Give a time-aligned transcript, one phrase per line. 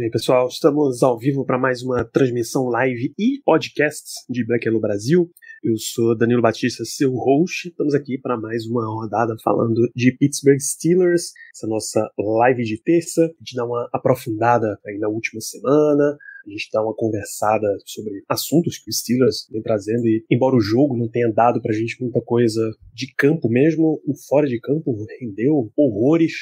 [0.00, 4.80] Bem, pessoal, estamos ao vivo para mais uma transmissão live e podcast de Black Yellow
[4.80, 5.30] Brasil.
[5.62, 7.68] Eu sou Danilo Batista, seu host.
[7.68, 13.24] Estamos aqui para mais uma rodada falando de Pittsburgh Steelers, essa nossa live de terça.
[13.26, 18.24] A gente dá uma aprofundada aí na última semana, a gente dá uma conversada sobre
[18.26, 22.00] assuntos que os Steelers vem trazendo e embora o jogo não tenha dado pra gente
[22.00, 22.62] muita coisa
[22.94, 26.32] de campo mesmo, o fora de campo rendeu horrores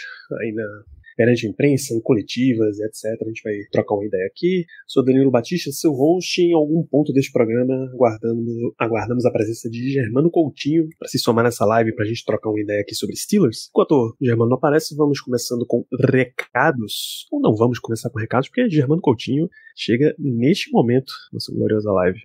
[0.41, 0.85] aí na
[1.19, 3.21] perante a imprensa, em coletivas, etc.
[3.21, 4.65] A gente vai trocar uma ideia aqui.
[4.87, 6.41] Sou Danilo Batista, seu host.
[6.41, 11.45] Em algum ponto deste programa, aguardando, aguardamos a presença de Germano Coutinho para se somar
[11.45, 13.69] nessa live para a gente trocar uma ideia aqui sobre Steelers.
[13.71, 17.27] Enquanto Germano não aparece, vamos começando com recados.
[17.33, 19.49] Ou não vamos começar com recados, porque Germano Coutinho
[19.79, 22.19] chega neste momento, nossa gloriosa live.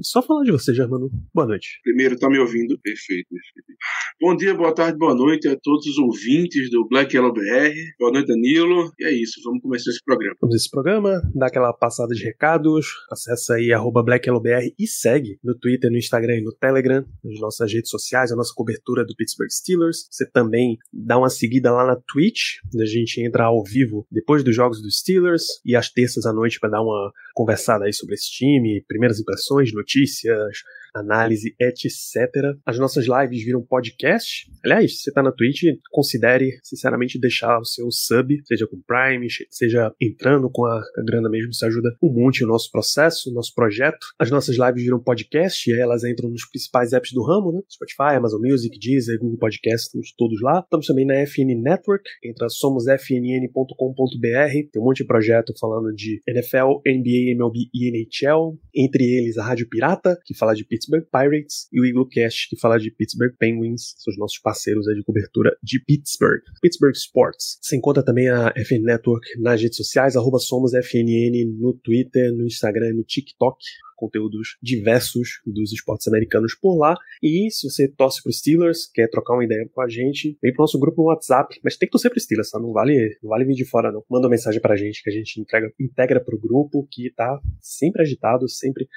[0.00, 1.10] Só falar de você, Germano.
[1.32, 1.80] Boa noite.
[1.84, 2.78] Primeiro, tá me ouvindo?
[2.80, 3.72] Perfeito, perfeito.
[4.20, 7.74] Bom dia, boa tarde, boa noite a todos os ouvintes do Black Yellow BR.
[7.98, 8.92] Boa noite, Danilo.
[8.98, 10.36] E é isso, vamos começar esse programa.
[10.40, 15.56] Vamos esse programa, dá aquela passada de recados, acessa aí arroba BlackYellowBR e segue no
[15.56, 19.50] Twitter, no Instagram e no Telegram, nas nossas redes sociais, a nossa cobertura do Pittsburgh
[19.50, 20.08] Steelers.
[20.10, 24.42] Você também dá uma seguida lá na Twitch, onde a gente entra ao vivo depois
[24.42, 28.14] dos jogos dos Steelers e às terças à noite para dar uma conversada aí sobre
[28.14, 30.58] esse time, primeiras impressões, notícias,
[30.94, 32.56] análise, etc.
[32.66, 34.50] As nossas lives viram podcast.
[34.64, 39.26] Aliás, se você tá na Twitch, considere, sinceramente, deixar o seu sub, seja com Prime,
[39.50, 43.32] seja entrando com a, a grana mesmo, isso ajuda um monte o nosso processo, o
[43.32, 44.06] nosso projeto.
[44.18, 47.60] As nossas lives viram podcast e elas entram nos principais apps do ramo, né?
[47.70, 50.60] Spotify, Amazon Music, Deezer, Google Podcast, estamos todos lá.
[50.60, 56.80] Estamos também na FN Network, entra somosfnn.com.br, tem um monte de projeto falando de NFL,
[56.86, 61.80] NBA, MLB e NHL, entre eles a Rádio Pirata, que fala de Pittsburgh Pirates, e
[61.80, 66.42] o Eaglecast, que fala de Pittsburgh Penguins, são os nossos parceiros de cobertura de Pittsburgh.
[66.60, 67.58] Pittsburgh Sports.
[67.60, 72.90] Você encontra também a FN Network nas redes sociais, arroba somosfnn no Twitter, no Instagram
[72.90, 73.56] e no TikTok
[74.02, 76.96] conteúdos diversos dos esportes americanos por lá.
[77.22, 80.64] E se você torce pro Steelers, quer trocar uma ideia com a gente, vem pro
[80.64, 81.60] nosso grupo no WhatsApp.
[81.62, 82.58] Mas tem que torcer pro Steelers, tá?
[82.58, 84.02] Não vale, não vale vir de fora, não.
[84.10, 88.02] Manda uma mensagem pra gente que a gente entrega, integra pro grupo, que tá sempre
[88.02, 88.88] agitado, sempre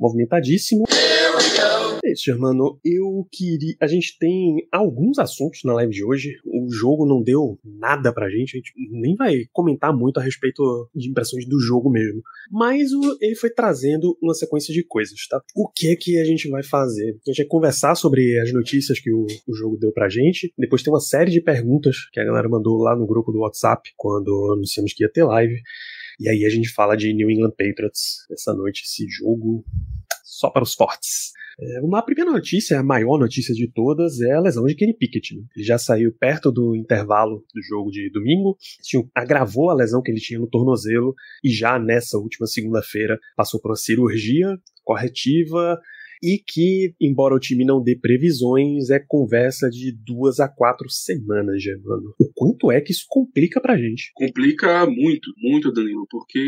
[0.00, 0.84] movimentadíssimo.
[2.08, 2.78] É isso, Germano.
[2.84, 3.74] Eu queria.
[3.80, 6.38] A gente tem alguns assuntos na live de hoje.
[6.44, 8.56] O jogo não deu nada pra gente.
[8.56, 12.22] A gente nem vai comentar muito a respeito de impressões do jogo mesmo.
[12.50, 12.90] Mas
[13.20, 15.40] ele foi trazendo uma sequência de coisas, tá?
[15.54, 17.10] O que é que a gente vai fazer?
[17.26, 20.52] A gente vai conversar sobre as notícias que o, o jogo deu pra gente.
[20.58, 23.90] Depois tem uma série de perguntas que a galera mandou lá no grupo do WhatsApp
[23.96, 25.60] quando anunciamos que ia ter live.
[26.20, 29.64] E aí a gente fala de New England Patriots essa noite, esse jogo
[30.38, 31.32] só para os fortes.
[31.60, 35.34] É, uma primeira notícia, a maior notícia de todas, é a lesão de Kenny Pickett.
[35.34, 35.42] Né?
[35.56, 38.56] Ele já saiu perto do intervalo do jogo de domingo,
[39.12, 41.12] agravou a lesão que ele tinha no tornozelo
[41.42, 45.80] e já nessa última segunda-feira passou por uma cirurgia corretiva
[46.22, 51.62] e que, embora o time não dê previsões, é conversa de duas a quatro semanas,
[51.62, 52.14] Germano.
[52.18, 54.10] O quanto é que isso complica pra gente?
[54.14, 56.40] Complica muito, muito, Danilo, porque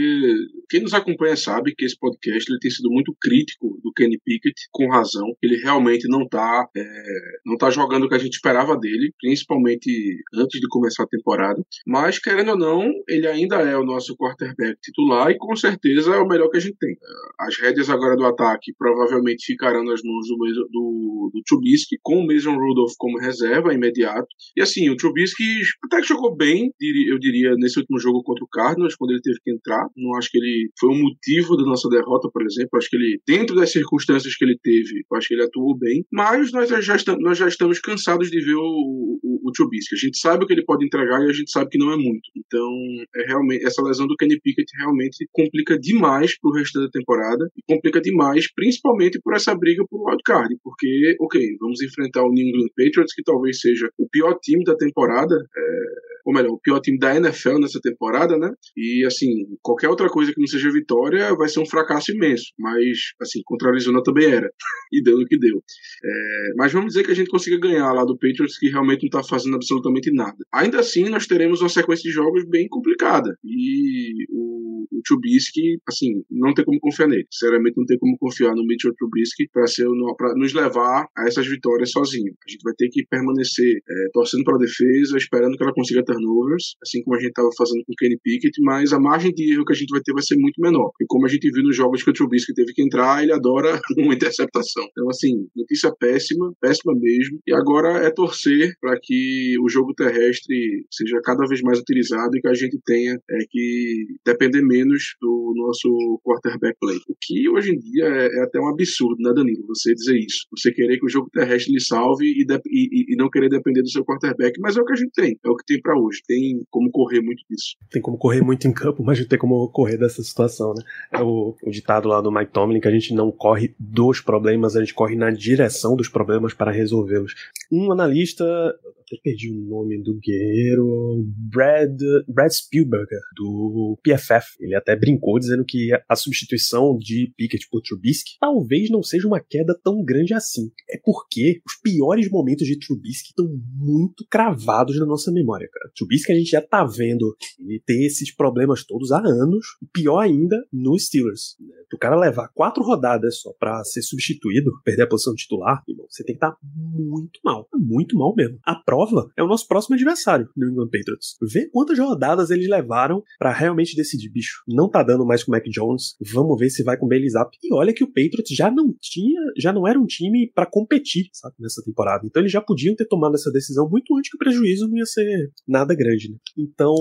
[0.69, 4.69] quem nos acompanha sabe que esse podcast ele tem sido muito crítico do Kenny Pickett,
[4.73, 5.27] com razão.
[5.43, 7.05] Ele realmente não tá, é,
[7.45, 9.91] não tá jogando o que a gente esperava dele, principalmente
[10.35, 11.63] antes de começar a temporada.
[11.87, 16.19] Mas, querendo ou não, ele ainda é o nosso quarterback titular e com certeza é
[16.19, 16.97] o melhor que a gente tem.
[17.39, 20.37] As rédeas agora do ataque provavelmente ficarão nas mãos do,
[20.71, 24.27] do, do com o Mason Rudolph como reserva imediato.
[24.57, 28.49] E assim, o Trubisky até que jogou bem, eu diria, nesse último jogo contra o
[28.49, 29.87] Cardinals, quando ele teve que entrar.
[29.97, 32.71] Não acho que ele foi um motivo da nossa derrota, por exemplo.
[32.75, 36.05] Acho que ele, dentro das circunstâncias que ele teve, acho que ele atuou bem.
[36.11, 39.95] Mas nós já estamos, nós já estamos cansados de ver o, o, o Trubisky.
[39.95, 41.97] A gente sabe o que ele pode entregar e a gente sabe que não é
[41.97, 42.31] muito.
[42.37, 42.71] Então,
[43.17, 47.63] é realmente essa lesão do Kenny Pickett realmente complica demais pro resto da temporada e
[47.67, 52.71] complica demais, principalmente por essa briga por wildcard, porque, ok, vamos enfrentar o New England
[52.77, 56.99] Patriots, que talvez seja o pior time da temporada, é, ou melhor, o pior time
[56.99, 58.51] da NFL nessa temporada, né?
[58.77, 59.29] E assim,
[59.63, 62.53] qualquer outra coisa que não seja vitória vai ser um fracasso imenso.
[62.59, 64.51] Mas, assim, contra a Arizona também era.
[64.93, 65.63] e deu no que deu.
[66.05, 69.11] É, mas vamos dizer que a gente consiga ganhar lá do Patriots, que realmente não
[69.11, 70.37] tá fazendo absolutamente nada.
[70.53, 73.37] Ainda assim, nós teremos uma sequência de jogos bem complicada.
[73.45, 74.50] E o,
[74.91, 77.27] o Trubisky, assim, não tem como confiar nele.
[77.31, 82.33] Sinceramente, não tem como confiar no Mitchell Trubisky para nos levar a essas vitórias sozinho.
[82.47, 86.05] A gente vai ter que permanecer é, torcendo para a defesa, esperando que ela consiga
[86.05, 89.53] turnovers, assim como a gente estava fazendo com o Kenny Pickett, mas a margem de
[89.53, 90.91] erro que a gente vai ter vai ser muito menor.
[91.01, 93.81] E como a gente viu nos jogos que o Trubisky teve que entrar, ele adora
[93.99, 94.85] uma interceptação.
[94.91, 97.39] Então, assim, notícia péssima, péssima mesmo.
[97.47, 102.41] E agora é torcer para que o jogo terrestre seja cada vez mais utilizado e
[102.41, 106.97] que a gente tenha é, que depender menos do nosso quarterback play.
[107.09, 109.67] O que hoje em dia é, é até um absurdo, né, Danilo?
[109.67, 110.47] Você dizer isso.
[110.57, 113.83] Você querer que o jogo terrestre lhe salve e, de, e, e não querer depender
[113.83, 115.99] do seu quarterback, mas é o que a gente tem, é o que tem para
[115.99, 116.23] hoje.
[116.27, 117.77] Tem como correr muito disso.
[117.91, 120.83] Tem como correr muito em campo, mas não tem como correr dessa situação, né?
[121.13, 124.77] É o, o ditado lá do Mike Tomlin que a gente não corre dos problemas,
[124.77, 127.35] a gente corre na direção dos problemas para resolvê-los.
[127.73, 134.57] Um analista, até perdi o nome do guerreiro, Brad, Brad Spielberg, do PFF.
[134.61, 139.41] Ele até brincou dizendo que a substituição de Pickett por Trubisky talvez não seja uma
[139.41, 140.71] queda tão grande assim.
[140.89, 145.91] É porque os piores momentos de Trubisky estão muito cravados na nossa memória, cara.
[145.97, 150.21] Trubisky a gente já tá vendo ele ter esses problemas todos há anos, e pior
[150.21, 151.57] ainda no Steelers.
[151.61, 151.75] Né?
[151.93, 156.25] O cara levar quatro rodadas só para ser substituído, perder a posição titular, irmão, você
[156.25, 157.69] tem que estar tá muito mal.
[157.75, 158.59] Muito mal mesmo.
[158.65, 161.37] A prova é o nosso próximo adversário, New England Patriots.
[161.43, 164.50] Vê quantas rodadas eles levaram para realmente decidir, bicho.
[164.67, 167.31] Não tá dando mais com o Mac Jones, vamos ver se vai com o Bailey
[167.31, 167.57] Zapp.
[167.63, 171.29] E olha que o Patriots já não tinha, já não era um time para competir,
[171.33, 172.27] sabe, nessa temporada.
[172.27, 175.07] Então eles já podiam ter tomado essa decisão muito antes que o prejuízo não ia
[175.07, 176.37] ser nada grande, né?
[176.57, 176.95] Então,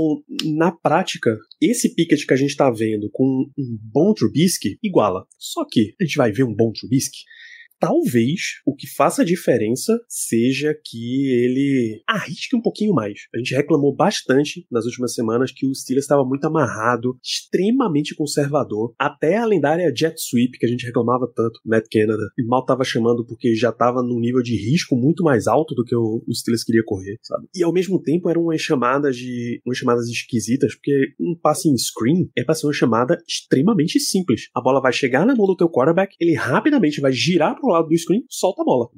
[0.45, 5.25] na prática, esse Pickett que a gente tá vendo com um bom Trubisky iguala.
[5.37, 7.19] Só que a gente vai ver um bom Trubisky
[7.79, 13.21] talvez o que faça diferença seja que ele arrisque um pouquinho mais.
[13.33, 18.93] A gente reclamou bastante nas últimas semanas que o Steelers estava muito amarrado, extremamente conservador,
[18.99, 22.83] até a lendária jet sweep que a gente reclamava tanto, Matt Canada, e mal estava
[22.83, 26.35] chamando porque já estava num nível de risco muito mais alto do que o, o
[26.35, 27.47] Steelers queria correr, sabe?
[27.55, 31.77] E ao mesmo tempo eram umas chamadas de umas chamadas esquisitas, porque um passe em
[31.77, 34.49] screen é para ser uma chamada extremamente simples.
[34.53, 37.87] A bola vai chegar na mão do teu quarterback, ele rapidamente vai girar pro lado
[37.87, 38.89] do screen, solta a bola.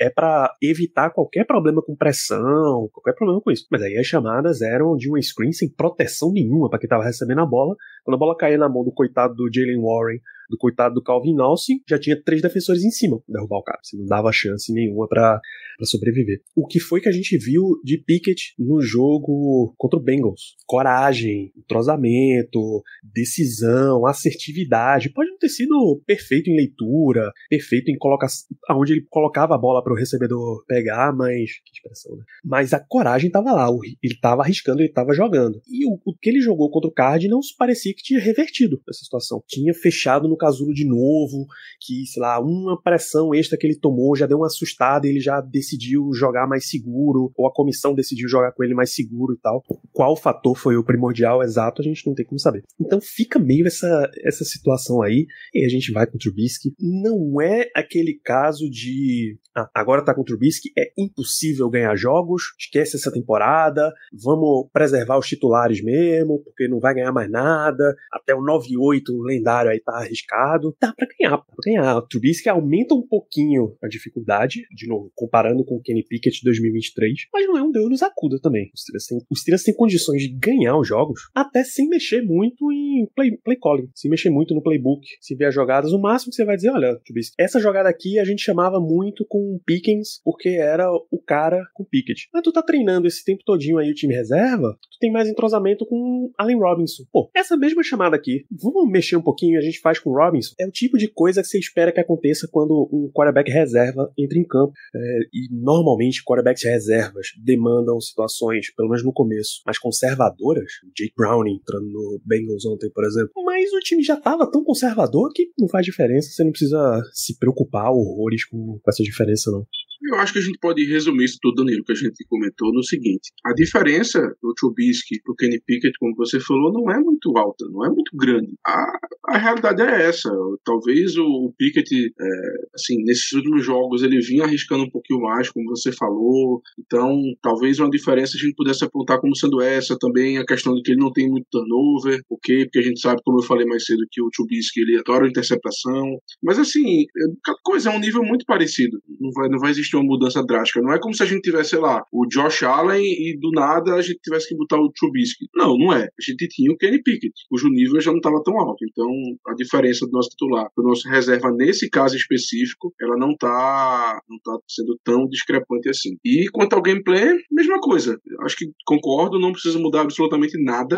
[0.00, 3.66] É para evitar qualquer problema com pressão, qualquer problema com isso.
[3.70, 7.40] Mas aí as chamadas eram de um screen sem proteção nenhuma para quem tava recebendo
[7.40, 7.76] a bola.
[8.04, 11.38] Quando a bola caía na mão do coitado do Jalen Warren do coitado do Calvin
[11.40, 13.78] Austin, já tinha três defensores em cima derrubar o cara.
[13.82, 15.40] Você não dava chance nenhuma para
[15.86, 16.40] sobreviver.
[16.54, 20.56] O que foi que a gente viu de Pickett no jogo contra o Bengals?
[20.66, 25.10] Coragem, entrosamento, decisão, assertividade.
[25.10, 28.28] Pode não ter sido perfeito em leitura, perfeito em colocar
[28.68, 32.24] aonde ele colocava a bola para o recebedor pegar, mas que expressão, né?
[32.44, 33.68] Mas a coragem tava lá,
[34.02, 35.60] ele tava arriscando, ele tava jogando.
[35.68, 39.42] E o, o que ele jogou contra o Cardinals parecia que tinha revertido essa situação.
[39.46, 41.46] Tinha fechado no casulo de novo,
[41.80, 45.40] que, sei lá, uma pressão extra que ele tomou já deu uma assustada ele já
[45.68, 49.62] decidiu jogar mais seguro, ou a comissão decidiu jogar com ele mais seguro e tal.
[49.92, 52.64] Qual fator foi o primordial exato, a gente não tem como saber.
[52.80, 56.74] Então fica meio essa, essa situação aí, e a gente vai com o Trubisky.
[56.80, 62.54] Não é aquele caso de ah, agora tá com o Trubisky, é impossível ganhar jogos,
[62.58, 68.34] esquece essa temporada, vamos preservar os titulares mesmo, porque não vai ganhar mais nada, até
[68.34, 70.76] o 9-8 lendário aí tá arriscado.
[70.80, 71.96] Dá pra ganhar, dá pra ganhar.
[71.96, 76.44] O Trubisky aumenta um pouquinho a dificuldade, de novo, comparando com o Kenny Pickett de
[76.44, 78.70] 2023, mas não é um Deus nos acuda também.
[78.74, 82.70] Os Steelers têm, os Steelers têm condições de ganhar os jogos, até sem mexer muito
[82.72, 86.30] em play, play calling, sem mexer muito no playbook, se ver as jogadas, o máximo
[86.30, 90.20] que você vai dizer, olha, Trubisky, essa jogada aqui a gente chamava muito com Pickens
[90.24, 92.28] porque era o cara com Pickett.
[92.32, 95.86] Mas tu tá treinando esse tempo todinho aí o time reserva, tu tem mais entrosamento
[95.86, 97.04] com Allen Robinson.
[97.12, 100.14] Pô, essa mesma chamada aqui, vamos mexer um pouquinho e a gente faz com o
[100.14, 100.54] Robinson?
[100.58, 104.38] É o tipo de coisa que você espera que aconteça quando um quarterback reserva entra
[104.38, 104.72] em campo.
[104.94, 110.72] É, e normalmente quarterbacks reservas demandam situações, pelo menos no começo, mais conservadoras.
[110.96, 113.30] Jake Browning entrando no Bengals ontem, por exemplo.
[113.44, 117.38] Mas o time já tava tão conservador que não faz diferença, você não precisa se
[117.38, 119.66] preocupar horrores com, essa diferença diferença, não.
[120.10, 122.84] Eu acho que a gente pode resumir isso tudo, Danilo, que a gente comentou no
[122.84, 127.64] seguinte: a diferença do Trubisky pro Kenny Pickett, como você falou, não é muito alta,
[127.68, 128.54] não é muito grande.
[128.64, 128.98] A,
[129.30, 130.30] a realidade é essa.
[130.64, 132.26] Talvez o, o Pickett, é,
[132.74, 136.60] assim, nesses últimos jogos ele vinha arriscando um pouquinho mais, como você falou.
[136.78, 140.82] Então, talvez uma diferença a gente pudesse apontar como sendo essa também a questão de
[140.82, 142.64] que ele não tem muito turnover, ok?
[142.64, 146.18] Porque a gente sabe, como eu falei mais cedo, que o Trubisky ele adora interceptação.
[146.42, 147.04] Mas assim,
[147.44, 148.98] cada coisa é um nível muito parecido.
[149.20, 150.80] Não vai, não vai existir uma mudança drástica.
[150.82, 153.94] Não é como se a gente tivesse, sei lá, o Josh Allen e do nada
[153.94, 155.46] a gente tivesse que botar o Trubisky.
[155.54, 156.04] Não, não é.
[156.04, 158.84] A gente tinha o Kenny Pickett, cujo nível já não estava tão alto.
[158.90, 159.08] Então,
[159.46, 164.20] a diferença do nosso titular para o nosso reserva nesse caso específico, ela não está
[164.28, 166.16] não tá sendo tão discrepante assim.
[166.24, 168.20] E quanto ao gameplay, mesma coisa.
[168.42, 170.96] Acho que concordo, não precisa mudar absolutamente nada.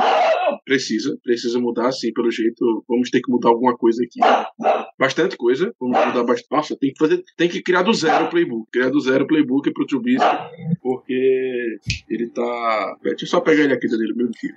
[0.64, 2.84] Precisa, precisa mudar, sim, pelo jeito.
[2.88, 4.20] Vamos ter que mudar alguma coisa aqui.
[4.98, 5.72] Bastante coisa.
[5.80, 6.50] Vamos mudar bastante.
[6.50, 8.70] Nossa, tem que fazer, tem que criar do zero o playbook.
[8.70, 10.36] Criar do zero o playbook pro Trubisky,
[10.82, 12.96] porque ele tá.
[13.02, 14.54] Deixa eu só pegar ele aqui, Danilo, meu filho.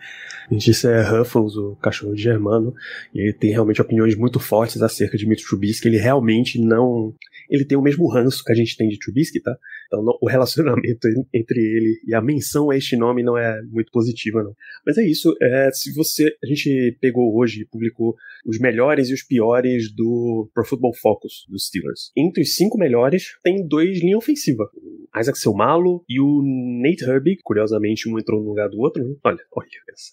[0.51, 2.74] Gente, isso é Ruffles, o cachorro de Germano,
[3.13, 5.88] e ele tem realmente opiniões muito fortes acerca de Mitch Trubisky.
[5.88, 7.13] Ele realmente não.
[7.50, 9.52] Ele tem o mesmo ranço que a gente tem de Trubisky, tá?
[9.88, 14.43] Então o relacionamento entre ele e a menção a este nome não é muito positiva,
[14.43, 14.53] não.
[14.86, 15.36] Mas é isso.
[15.41, 16.36] É, se você.
[16.43, 21.45] A gente pegou hoje e publicou os melhores e os piores do Pro Football Focus
[21.50, 22.12] dos Steelers.
[22.15, 24.69] Entre os cinco melhores, tem dois linha ofensiva.
[24.75, 26.41] O Isaac Selmalo e o
[26.81, 27.41] Nate Herbig.
[27.43, 29.03] Curiosamente, um entrou no lugar do outro.
[29.03, 29.15] Né?
[29.24, 29.69] Olha, olha.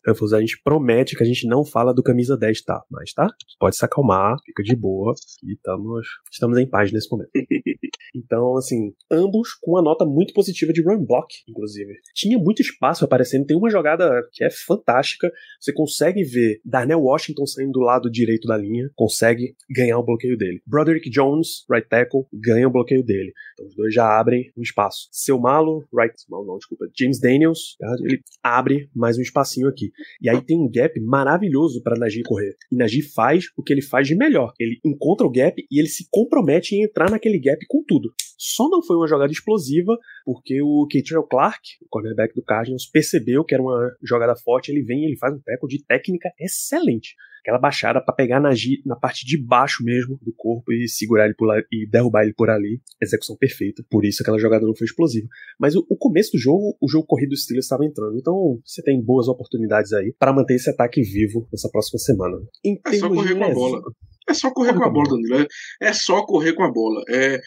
[0.06, 2.82] Ruffles, a gente promete que a gente não fala do camisa 10, tá?
[2.90, 3.28] Mas tá?
[3.59, 5.14] Pode se acalmar, fica de boa.
[5.42, 7.30] E estamos, estamos em paz nesse momento.
[8.12, 9.29] Então, assim, ambos
[9.60, 11.94] com uma nota muito positiva de run block, inclusive.
[12.14, 15.30] Tinha muito espaço aparecendo, tem uma jogada que é fantástica.
[15.60, 20.37] Você consegue ver Darnell Washington saindo do lado direito da linha, consegue ganhar o bloqueio
[20.37, 20.60] dele.
[20.66, 23.32] Broderick Jones, right tackle, ganha o bloqueio dele.
[23.54, 25.08] Então os dois já abrem um espaço.
[25.10, 29.90] Seu Malo, right, não, não, desculpa, James Daniels, ele abre mais um espacinho aqui.
[30.20, 32.56] E aí tem um gap maravilhoso para Najee correr.
[32.70, 34.52] E Najee faz o que ele faz de melhor.
[34.58, 38.12] Ele encontra o gap e ele se compromete em entrar naquele gap com tudo.
[38.42, 43.45] Só não foi uma jogada explosiva, porque o Keatrell Clark, o cornerback do Cardinals, percebeu
[43.45, 47.15] que era uma jogada forte, ele vem e ele faz um tackle de técnica excelente.
[47.41, 48.50] Aquela baixada para pegar na,
[48.85, 52.35] na, parte de baixo mesmo do corpo e segurar ele por lá, e derrubar ele
[52.35, 52.83] por ali.
[53.03, 53.83] Execução perfeita.
[53.91, 55.27] Por isso aquela jogada não foi explosiva.
[55.59, 58.19] Mas o, o começo do jogo, o jogo corrido do Steelers estava entrando.
[58.19, 62.37] Então você tem boas oportunidades aí para manter esse ataque vivo nessa próxima semana.
[62.62, 63.83] Em é só correr com a bola.
[64.29, 65.49] É só correr com a bola, Danilo.
[65.81, 67.03] É só correr com a bola.
[67.09, 67.41] É,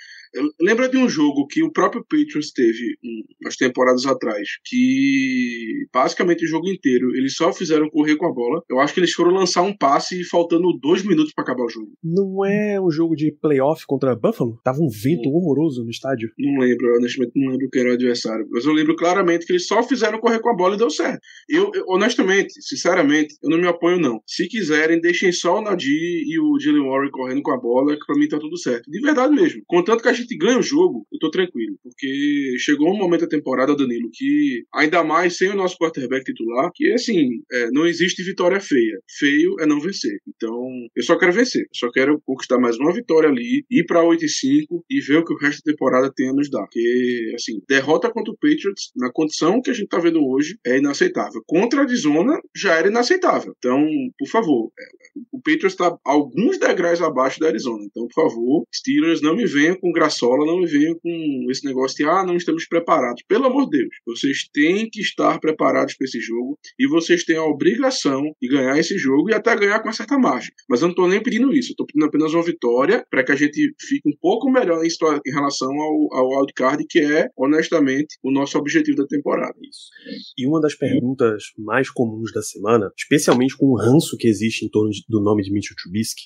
[0.59, 2.97] Lembra de um jogo que o próprio Patriots teve
[3.41, 8.63] umas temporadas atrás, que basicamente o jogo inteiro eles só fizeram correr com a bola.
[8.69, 11.91] Eu acho que eles foram lançar um passe faltando dois minutos para acabar o jogo.
[12.03, 14.59] Não é um jogo de playoff contra Buffalo?
[14.63, 15.33] Tava um vento hum.
[15.35, 16.31] horroroso no estádio.
[16.37, 18.47] Não lembro, honestamente não lembro quem era o adversário.
[18.49, 21.19] Mas eu lembro claramente que eles só fizeram correr com a bola e deu certo.
[21.49, 24.21] Eu, eu honestamente, sinceramente, eu não me apoio não.
[24.25, 28.05] Se quiserem, deixem só o Nadir e o Jalen Warren correndo com a bola, que
[28.05, 28.89] pra mim tá tudo certo.
[28.89, 29.61] De verdade mesmo.
[29.67, 31.77] Contanto que a gente gente ganha o jogo, eu tô tranquilo.
[31.83, 36.71] Porque chegou um momento da temporada, Danilo, que ainda mais sem o nosso quarterback titular,
[36.73, 38.99] que assim, é, não existe vitória feia.
[39.19, 40.17] Feio é não vencer.
[40.27, 41.67] Então, eu só quero vencer.
[41.73, 45.25] Só quero conquistar mais uma vitória ali, ir pra 8 e 5 e ver o
[45.25, 46.61] que o resto da temporada tem a nos dar.
[46.61, 50.77] Porque, assim, derrota contra o Patriots, na condição que a gente tá vendo hoje, é
[50.77, 51.41] inaceitável.
[51.45, 53.53] Contra a Arizona, já era inaceitável.
[53.57, 53.85] Então,
[54.17, 54.83] por favor, é,
[55.31, 57.83] o Patriots tá alguns degraus abaixo da Arizona.
[57.85, 61.65] Então, por favor, Steelers, não me venham com graça Sola não me venha com esse
[61.65, 63.23] negócio de ah, não estamos preparados.
[63.27, 67.35] Pelo amor de Deus, vocês têm que estar preparados para esse jogo e vocês têm
[67.35, 70.51] a obrigação de ganhar esse jogo e até ganhar com uma certa margem.
[70.69, 73.31] Mas eu não estou nem pedindo isso, eu estou pedindo apenas uma vitória para que
[73.31, 77.27] a gente fique um pouco melhor em, história, em relação ao, ao wildcard, que é,
[77.37, 79.55] honestamente, o nosso objetivo da temporada.
[79.61, 79.89] Isso.
[80.37, 84.69] E uma das perguntas mais comuns da semana, especialmente com o ranço que existe em
[84.69, 86.23] torno de, do nome de Mitchell Trubisky,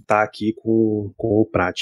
[0.00, 1.78] está aqui com, com o Prat.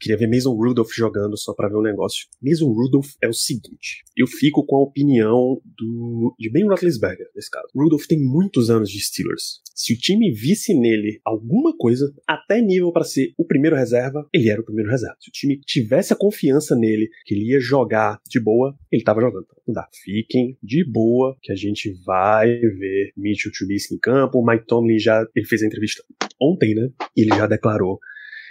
[0.00, 2.26] Queria ver Mason Rudolph jogando só para ver um negócio.
[2.42, 7.50] Mason Rudolph é o seguinte: eu fico com a opinião do de Ben Roethlisberger nesse
[7.50, 7.68] caso.
[7.74, 9.60] Rudolph tem muitos anos de Steelers.
[9.74, 14.48] Se o time visse nele alguma coisa, até nível para ser o primeiro reserva, ele
[14.48, 15.16] era o primeiro reserva.
[15.20, 19.20] Se o time tivesse a confiança nele que ele ia jogar de boa, ele tava
[19.20, 19.46] jogando.
[19.66, 19.86] Não dá.
[20.04, 24.44] Fiquem de boa que a gente vai ver Mitchell Trubisky em campo.
[24.44, 26.02] Mike Tomlin já ele fez a entrevista
[26.40, 26.88] ontem, né?
[27.16, 27.98] Ele já declarou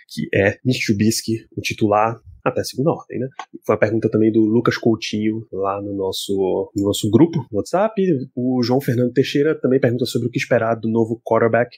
[0.08, 3.28] que é Mitsubishi o titular até segunda ordem, né?
[3.66, 8.02] Foi a pergunta também do Lucas Coutinho lá no nosso, no nosso grupo no WhatsApp.
[8.36, 11.76] O João Fernando Teixeira também pergunta sobre o que esperar do novo quarterback.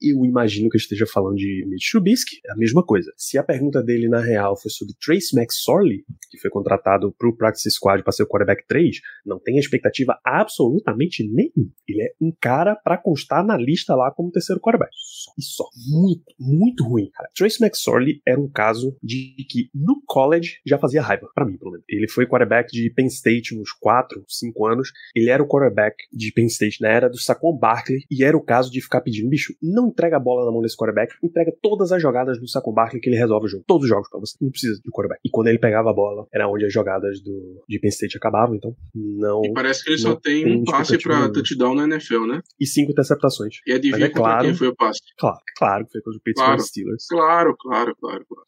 [0.00, 3.12] Eu imagino que eu esteja falando de Mitch Trubisky, é a mesma coisa.
[3.16, 7.70] Se a pergunta dele, na real, foi sobre Trace McSorley, que foi contratado pro Practice
[7.70, 11.72] Squad para ser o quarterback 3, não tem expectativa absolutamente nenhuma.
[11.88, 14.90] Ele é um cara para constar na lista lá como terceiro quarterback.
[15.38, 15.64] E só.
[15.88, 17.28] Muito, muito ruim, cara.
[17.34, 21.72] Trace McSorley era um caso de que no college já fazia raiva, para mim, pelo
[21.72, 21.84] menos.
[21.88, 24.92] Ele foi quarterback de Penn State uns 4, 5 anos.
[25.14, 28.42] Ele era o quarterback de Penn State na era do Saquon Barkley e era o
[28.42, 31.92] caso de ficar pedindo, bicho, não entrega a bola na mão desse quarterback, entrega todas
[31.92, 33.64] as jogadas do Saquon Barkley que ele resolve o jogo.
[33.66, 34.36] Todos os jogos pra você.
[34.40, 35.20] Não precisa de quarterback.
[35.24, 38.54] E quando ele pegava a bola, era onde as jogadas do, de Penn State acabavam,
[38.54, 39.42] então não.
[39.44, 42.40] E parece que ele só tem um passe pra touchdown na NFL, né?
[42.60, 43.56] E cinco interceptações.
[43.66, 45.00] E adivinha é claro, quem foi o passe?
[45.18, 47.06] Claro, claro que foi contra o Pittsburgh claro, Steelers.
[47.08, 48.44] Claro, claro, claro, claro.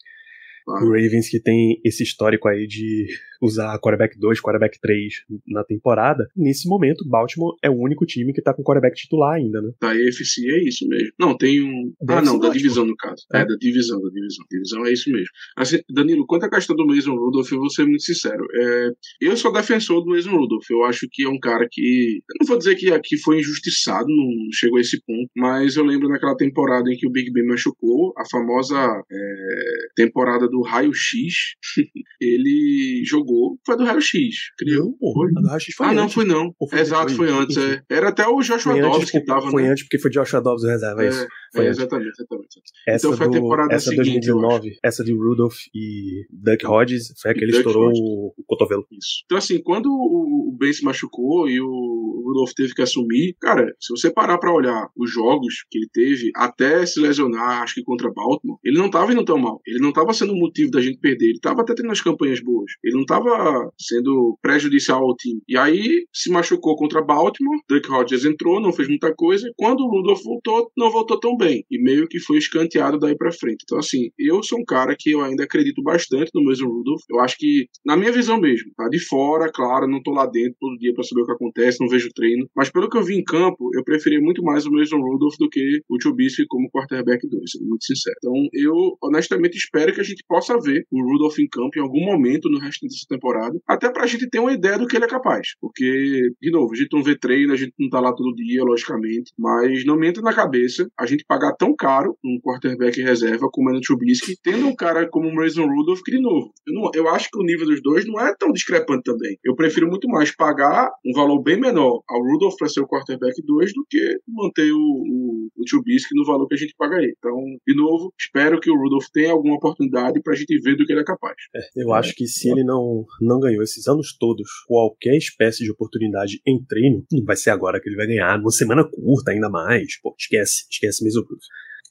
[0.66, 3.06] O Ravens que tem esse histórico aí de
[3.40, 5.14] usar quarterback 2, quarterback 3
[5.46, 9.60] na temporada, nesse momento, Baltimore é o único time que tá com quarterback titular ainda,
[9.60, 9.70] né?
[9.80, 11.12] Da EFC é isso mesmo.
[11.18, 11.92] Não, tem um.
[12.08, 13.24] ah, não, da divisão, no caso.
[13.32, 13.40] É.
[13.40, 13.44] é.
[13.44, 14.44] da divisão, da divisão.
[14.50, 15.28] Divisão é isso mesmo.
[15.56, 18.44] Assim, Danilo, quanto à questão do Mason Rudolph, eu vou ser muito sincero.
[18.54, 20.68] É, eu sou defensor do Mason Rudolph.
[20.70, 22.20] Eu acho que é um cara que.
[22.30, 25.84] Eu não vou dizer que aqui foi injustiçado, não chegou a esse ponto, mas eu
[25.84, 29.56] lembro naquela temporada em que o Big Ben machucou, a famosa é,
[29.94, 31.54] temporada do raio-x,
[32.20, 33.58] ele jogou.
[33.64, 34.96] Foi do raio-x, criou.
[34.98, 35.28] Foi?
[35.36, 36.00] A do raio-x foi Ah, antes.
[36.00, 36.54] não, foi não.
[36.68, 37.56] Foi Exato, foi antes.
[37.56, 37.82] É.
[37.90, 39.50] Era até o Joshua foi Dobbs que tava.
[39.50, 39.70] Foi né?
[39.70, 41.26] antes porque foi Joshua Dobbs reserva, é, isso.
[41.56, 42.60] Foi é, exatamente, exatamente.
[42.86, 44.20] Essa então foi a temporada essa seguinte.
[44.20, 48.86] 2019, essa de Rudolph e Duck Hodges, foi a que ele estourou o, o cotovelo.
[48.92, 49.22] Isso.
[49.24, 53.74] Então, assim, quando o, o Ben se machucou e o Rudolph teve que assumir, cara,
[53.80, 57.84] se você parar pra olhar os jogos que ele teve, até se lesionar, acho que
[57.84, 59.60] contra Baltimore, ele não tava indo tão mal.
[59.66, 61.26] Ele não tava sendo motivo da gente perder.
[61.26, 62.72] Ele tava até tendo as campanhas boas.
[62.84, 65.40] Ele não tava sendo prejudicial ao time.
[65.48, 69.50] E aí se machucou contra Baltimore, Duck Hodges entrou, não fez muita coisa.
[69.56, 71.45] Quando o Rudolph voltou, não voltou tão bem.
[71.50, 73.62] E meio que foi escanteado daí pra frente.
[73.64, 77.02] Então, assim, eu sou um cara que eu ainda acredito bastante no Mason Rudolph.
[77.10, 80.56] Eu acho que, na minha visão mesmo, tá de fora, claro, não tô lá dentro
[80.60, 82.48] todo dia para saber o que acontece, não vejo treino.
[82.54, 85.48] Mas pelo que eu vi em campo, eu preferi muito mais o Mason Rudolph do
[85.48, 88.16] que o Trubisky como quarterback 2, sendo muito sincero.
[88.18, 92.04] Então, eu honestamente espero que a gente possa ver o Rudolph em campo em algum
[92.04, 95.08] momento no resto dessa temporada, até pra gente ter uma ideia do que ele é
[95.08, 95.48] capaz.
[95.60, 98.62] Porque, de novo, a gente não vê treino, a gente não tá lá todo dia,
[98.64, 103.48] logicamente, mas não me entra na cabeça a gente pagar tão caro um quarterback reserva
[103.50, 106.90] como no Trubisky, tendo um cara como o Mason Rudolph que, de novo, eu, não,
[106.94, 109.36] eu acho que o nível dos dois não é tão discrepante também.
[109.44, 113.34] Eu prefiro muito mais pagar um valor bem menor ao Rudolph para ser o quarterback
[113.44, 117.14] 2 do que manter o, o, o Trubisky no valor que a gente paga aí.
[117.18, 117.36] Então,
[117.66, 121.00] de novo, espero que o Rudolph tenha alguma oportunidade pra gente ver do que ele
[121.00, 121.36] é capaz.
[121.54, 125.70] É, eu acho que se ele não, não ganhou esses anos todos qualquer espécie de
[125.70, 129.48] oportunidade em treino, não vai ser agora que ele vai ganhar, numa semana curta ainda
[129.48, 130.00] mais.
[130.00, 131.15] Pô, esquece, esquece mesmo.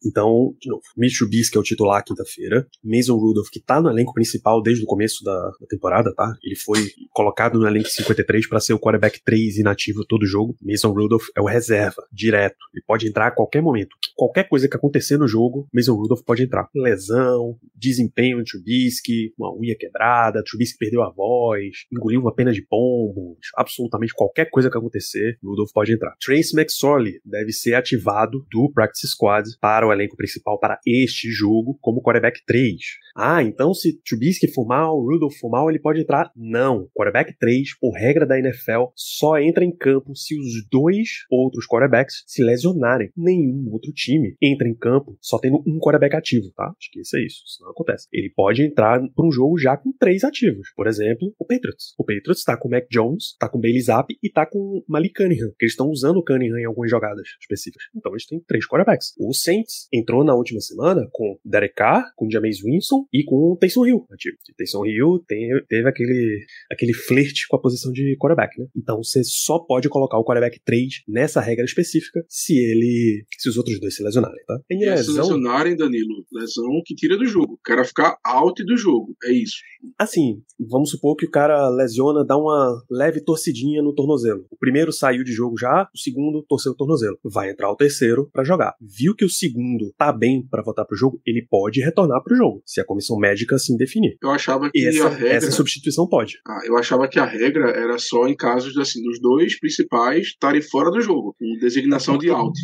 [0.06, 2.68] Então, de novo, Mitch Trubisky é o titular quinta-feira.
[2.84, 6.34] Mason Rudolph, que tá no elenco principal desde o começo da, da temporada, tá?
[6.44, 6.80] Ele foi
[7.16, 10.56] colocado no elenco 53 para ser o quarterback 3 inativo todo jogo.
[10.62, 12.58] Mason Rudolph é o reserva, direto.
[12.74, 13.96] Ele pode entrar a qualquer momento.
[14.16, 16.68] Qualquer coisa que acontecer no jogo, Mason Rudolph pode entrar.
[16.76, 22.62] Lesão, desempenho de Trubisky, uma unha quebrada, Trubisky perdeu a voz, engoliu uma pena de
[22.62, 26.16] pombo, absolutamente qualquer coisa que acontecer, Rudolph pode entrar.
[26.20, 31.78] Trace McSorley deve ser ativado do practice squad para o elenco principal para este jogo
[31.80, 32.76] como quarterback 3.
[33.16, 36.32] Ah, então se Trubisky for mal, Rudolph for mal, ele pode entrar?
[36.36, 36.90] Não.
[36.94, 42.24] Quarterback 3, por regra da NFL, só entra em campo se os dois outros quarterbacks
[42.28, 43.12] se lesionarem.
[43.16, 46.74] Nenhum outro time entra em campo só tendo um quarterback ativo, tá?
[46.78, 48.08] Esqueça isso, isso não acontece.
[48.12, 50.68] Ele pode entrar para um jogo já com três ativos.
[50.76, 51.94] Por exemplo, o Patriots.
[51.98, 54.60] O Patriots tá com o Mac Jones, tá com o Bailey Zapp e tá com
[54.60, 57.86] o Malik Cunningham, que eles estão usando o Cunningham em algumas jogadas específicas.
[57.96, 59.14] Então eles têm três quarterbacks.
[59.18, 63.58] O Saints entrou na última semana com Derek Carr, com James Winston e com o
[63.58, 64.06] Taysom Hill.
[64.12, 64.38] Ativo.
[64.58, 68.68] Taysom Hill tem, teve aquele, aquele flerte com a posição de quarterback, né?
[68.76, 73.26] Então você só pode colocar o quarterback 3 nessa regra específica se ele.
[73.38, 74.60] se os outros dois se lesionarem, tá?
[74.72, 75.14] Em é, lesão...
[75.16, 77.54] Se lesionarem, Danilo, lesão que tira do jogo.
[77.54, 79.16] O cara ficar out do jogo.
[79.24, 79.58] É isso.
[80.00, 84.46] Assim, vamos supor que o cara lesiona, dá uma leve torcidinha no tornozelo.
[84.50, 87.18] O primeiro saiu de jogo já, o segundo torceu o tornozelo.
[87.24, 88.74] Vai entrar o terceiro para jogar.
[88.82, 92.62] Viu que o segundo tá bem para votar pro jogo, ele pode retornar pro jogo,
[92.66, 94.18] se a comissão médica assim definir.
[94.22, 95.30] Eu achava que essa, a regra...
[95.30, 96.40] essa substituição pode.
[96.48, 100.62] Ah, eu achava que a regra era só em casos assim dos dois principais estarem
[100.62, 102.60] fora do jogo, com designação é porque, de out.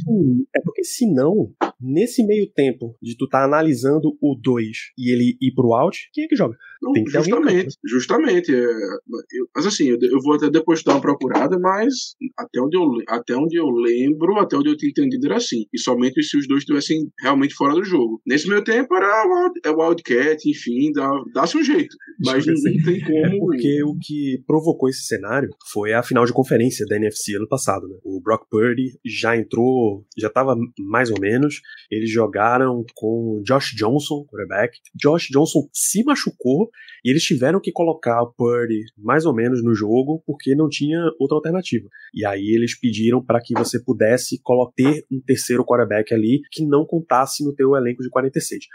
[0.55, 4.67] É porque senão Nesse meio tempo de tu tá analisando o 2
[4.97, 6.55] e ele ir pro out, quem é que joga?
[6.81, 8.53] Não, Tem que justamente, justamente.
[8.53, 11.93] é, eu- mas assim, eu, eu vou até depois dar uma procurada, mas
[12.37, 15.65] até onde, eu, até onde eu lembro, até onde eu tinha entendido era assim.
[15.73, 18.19] E somente se os dois estivessem realmente fora do jogo.
[18.25, 21.95] Nesse meio tempo era o Wild- é o Wildcat, enfim, dá- dá-se um jeito.
[22.25, 23.25] Mas não, não tem como.
[23.25, 27.47] É porque o que provocou esse cenário foi a final de conferência da NFC ano
[27.47, 27.87] passado.
[27.87, 27.95] Né?
[28.03, 31.61] O Brock Purdy já entrou, já estava mais ou menos.
[31.89, 34.77] Eles jogaram com Josh Johnson, quarterback.
[34.95, 36.69] Josh Johnson se machucou
[37.03, 40.99] e eles tiveram que colocar o Purdy mais ou menos no jogo porque não tinha
[41.19, 41.87] outra alternativa.
[42.13, 44.41] E aí eles pediram para que você pudesse
[44.75, 48.65] ter um terceiro quarterback ali que não contasse no teu elenco de 46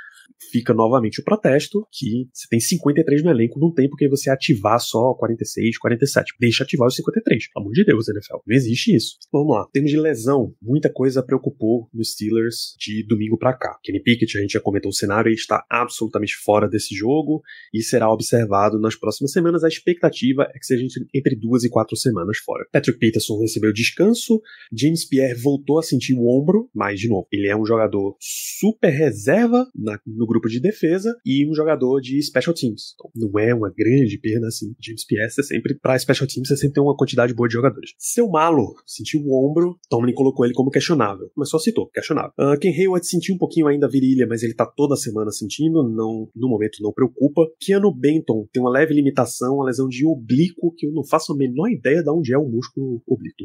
[0.51, 4.81] fica novamente o protesto que você tem 53 no elenco, não tem porque você ativar
[4.81, 6.35] só 46, 47.
[6.41, 7.49] Deixa ativar os 53.
[7.53, 8.37] Pelo amor de Deus, NFL.
[8.47, 9.17] Não existe isso.
[9.33, 9.67] Vamos lá.
[9.69, 13.79] Em termos de lesão, muita coisa preocupou nos Steelers de domingo pra cá.
[13.83, 17.83] Kenny Pickett, a gente já comentou o cenário, ele está absolutamente fora desse jogo e
[17.83, 19.65] será observado nas próximas semanas.
[19.65, 22.67] A expectativa é que seja entre duas e quatro semanas fora.
[22.73, 24.41] Patrick Peterson recebeu descanso,
[24.73, 28.91] James Pierre voltou a sentir o ombro, mas de novo, ele é um jogador super
[28.91, 32.95] reserva na- no grupo de defesa e um jogador de special teams.
[32.95, 34.75] Então, não é uma grande perda assim.
[34.81, 37.93] James Pierre é sempre para special teams, você sempre tem uma quantidade boa de jogadores.
[37.99, 42.33] Seu Malo sentiu o ombro, Tomlin colocou ele como questionável, mas só citou questionável.
[42.39, 45.83] Uh, Ken Hayward sentiu um pouquinho ainda a virilha, mas ele tá toda semana sentindo,
[45.83, 47.43] não no momento não preocupa.
[47.61, 51.37] Keanu Benton tem uma leve limitação, uma lesão de oblíquo que eu não faço a
[51.37, 53.37] menor ideia de onde é o músculo oblíquo.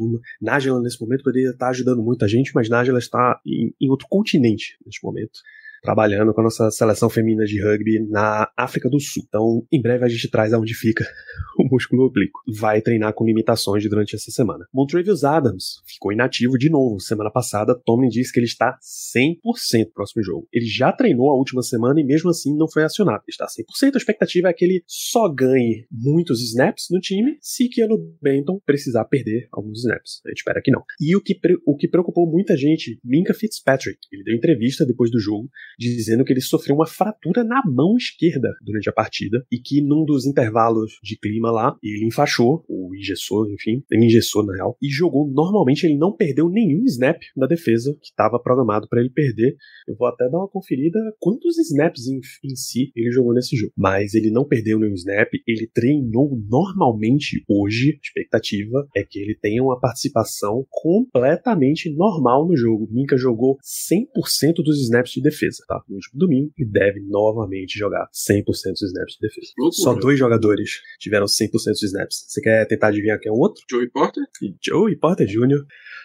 [0.42, 4.78] Nájila nesse momento poderia estar ajudando muita gente, mas Nájila está em, em outro continente
[4.86, 5.40] neste momento
[5.82, 9.24] trabalhando com a nossa seleção feminina de rugby na África do Sul.
[9.28, 11.06] Então, em breve a gente traz aonde fica
[11.60, 12.40] o músculo oblíquo.
[12.60, 14.66] Vai treinar com limitações durante essa semana.
[14.74, 17.00] Montrevious Adams ficou inativo de novo.
[17.00, 20.48] Semana passada, Tomlin disse que ele está 100% no próximo jogo.
[20.54, 23.24] Ele já treinou a última semana e mesmo assim não foi acionado.
[23.28, 23.96] Ele está 100%.
[23.96, 29.06] A expectativa é que ele só ganhe muitos snaps no time se Keanu Benton precisar
[29.06, 30.22] perder alguns snaps.
[30.26, 30.84] A gente espera que não.
[31.00, 35.20] E o que, o que preocupou muita gente, Minka Fitzpatrick, ele deu entrevista depois do
[35.20, 35.50] jogo
[35.90, 40.06] dizendo que ele sofreu uma fratura na mão esquerda durante a partida e que num
[40.06, 44.90] dos intervalos de clima lá, ele enfaixou, ou engessou, enfim, ele engessou na real, e
[44.90, 49.56] jogou normalmente, ele não perdeu nenhum snap da defesa que estava programado para ele perder.
[49.88, 53.74] Eu vou até dar uma conferida quantos snaps em, em si ele jogou nesse jogo.
[53.78, 57.92] Mas ele não perdeu nenhum snap, ele treinou normalmente hoje.
[57.92, 62.88] A expectativa é que ele tenha uma participação completamente normal no jogo.
[62.92, 63.58] Minka jogou
[63.92, 65.84] 100% dos snaps de defesa, tá?
[65.88, 69.52] No último domingo e deve novamente jogar 100% dos snaps de defesa.
[69.58, 69.84] Loucura.
[69.84, 72.26] Só dois jogadores tiveram 100% dos snaps.
[72.28, 73.64] Você quer tentar adivinhar quem é o outro?
[73.70, 74.24] Joey Porter?
[74.42, 75.64] E Joey Porter Jr.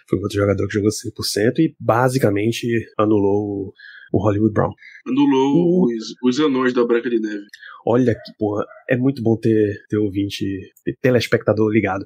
[0.09, 3.73] foi outro jogador que jogou 100% e basicamente anulou
[4.13, 4.71] o- Hollywood Brown.
[5.05, 7.43] Anulou O- os, os anões da Branca de Neve.
[7.85, 10.45] Olha que porra, é muito bom ter, ter ouvinte,
[10.85, 12.05] ter telespectador ligado.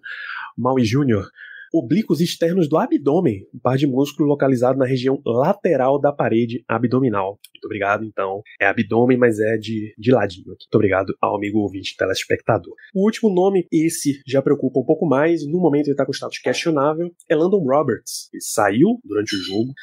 [0.57, 1.23] Maui Jr.,
[1.73, 7.39] oblíquos externos do abdômen, um par de músculo localizado na região lateral da parede abdominal.
[7.53, 8.41] Muito obrigado, então.
[8.59, 10.65] É abdômen, mas é de, de ladinho aqui.
[10.65, 12.73] Muito obrigado ao amigo ouvinte telespectador.
[12.93, 16.39] O último nome, esse já preocupa um pouco mais, no momento ele está com status
[16.39, 18.29] questionável, é Landon Roberts.
[18.33, 19.73] Ele saiu durante o jogo,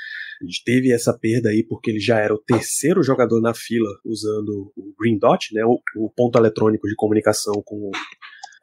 [0.41, 3.89] a gente teve essa perda aí porque ele já era o terceiro jogador na fila
[4.05, 7.91] usando o Green Dot, né, o, o ponto eletrônico de comunicação com,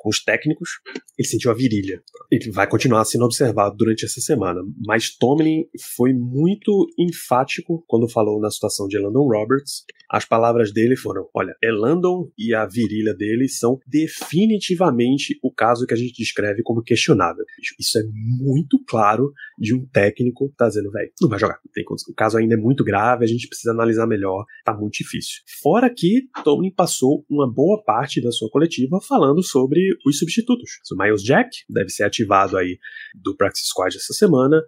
[0.06, 0.70] com os técnicos.
[1.18, 2.00] Ele sentiu a virilha.
[2.32, 4.62] Ele vai continuar sendo observado durante essa semana.
[4.86, 5.66] Mas Tomlin
[5.96, 9.84] foi muito enfático quando falou na situação de Elandon Roberts.
[10.08, 15.94] As palavras dele foram: olha, Elandon e a virilha dele são definitivamente o caso que
[15.96, 17.44] a gente descreve como questionável.
[17.80, 21.60] Isso é muito claro de um técnico tá dizendo, velho, não vai jogar.
[22.08, 25.42] O caso ainda é muito grave, a gente precisa analisar melhor, tá muito difícil.
[25.64, 30.72] Fora que Tomlin passou uma boa parte da sua coletiva falando sobre os substitutos.
[30.92, 32.78] O Miles Jack deve ser ativado aí
[33.14, 34.62] do Practice Squad essa semana.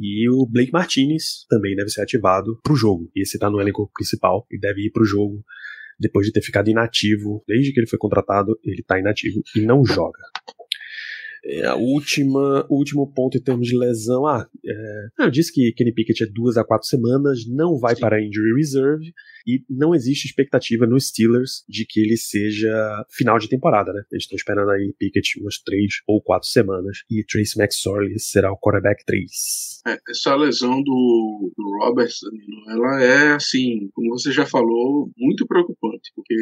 [0.00, 3.10] E o Blake Martinez também deve ser ativado pro jogo.
[3.14, 5.44] E esse tá no elenco principal e deve ir pro jogo
[5.98, 7.44] depois de ter ficado inativo.
[7.46, 10.18] Desde que ele foi contratado, ele tá inativo e não joga.
[11.46, 14.26] É, a última, o último ponto em termos de lesão.
[14.26, 18.00] Ah, é, eu disse que Kenny Pickett é duas a quatro semanas, não vai Sim.
[18.00, 19.12] para a injury reserve
[19.46, 24.02] e não existe expectativa nos Steelers de que ele seja final de temporada, né?
[24.10, 28.58] Eles estão esperando aí Pickett umas três ou quatro semanas e Trace McSorley será o
[28.58, 29.30] quarterback 3.
[29.86, 35.46] É, essa lesão do, do Roberts, Danilo, ela é, assim, como você já falou, muito
[35.46, 36.34] preocupante, porque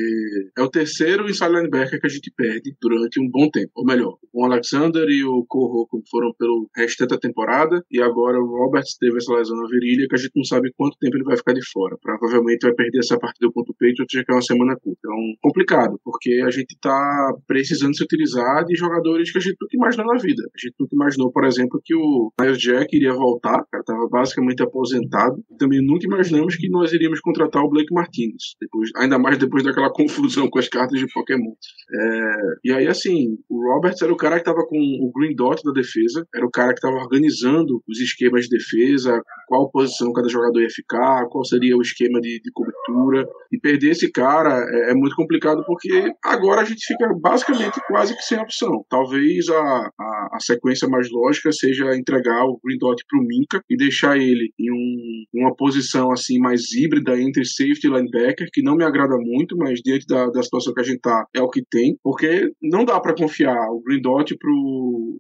[0.57, 3.73] é o terceiro inside linebacker que a gente perde durante um bom tempo.
[3.75, 8.39] Ou melhor, com o Alexander E o Corro foram pelo restante da temporada, e agora
[8.39, 11.25] o Roberts teve essa lesão na virilha que a gente não sabe quanto tempo ele
[11.25, 11.97] vai ficar de fora.
[12.01, 14.99] Provavelmente vai perder essa partida contra o Patriots, já que é uma semana curta.
[14.99, 19.77] Então, complicado, porque a gente tá precisando se utilizar de jogadores que a gente nunca
[19.77, 20.43] imaginou na vida.
[20.55, 24.63] A gente nunca imaginou, por exemplo, que o Miles Jack iria voltar, cara tava basicamente
[24.63, 25.43] aposentado.
[25.59, 29.91] Também nunca imaginamos que nós iríamos contratar o Blake Martinez, depois, ainda mais depois daquela
[29.93, 31.53] confusão com as cartas de Pokémon.
[31.95, 35.63] É, e aí, assim, o Roberts era o cara que tava com o Green Dot
[35.65, 40.29] da defesa, era o cara que tava organizando os esquemas de defesa, qual posição cada
[40.29, 43.27] jogador ia ficar, qual seria o esquema de, de cobertura.
[43.53, 48.17] E perder esse cara é, é, muito complicado porque agora a gente fica basicamente quase
[48.17, 48.85] que sem opção.
[48.89, 53.77] Talvez a, a, a sequência mais lógica seja entregar o Green Dot pro Minka e
[53.77, 58.77] deixar ele em um, uma posição assim mais híbrida entre safety e linebacker, que não
[58.77, 61.63] me agrada muito, mas diante da, da situação que a gente tá, é o que
[61.71, 64.72] tem, porque não dá para confiar o Green Dot pro,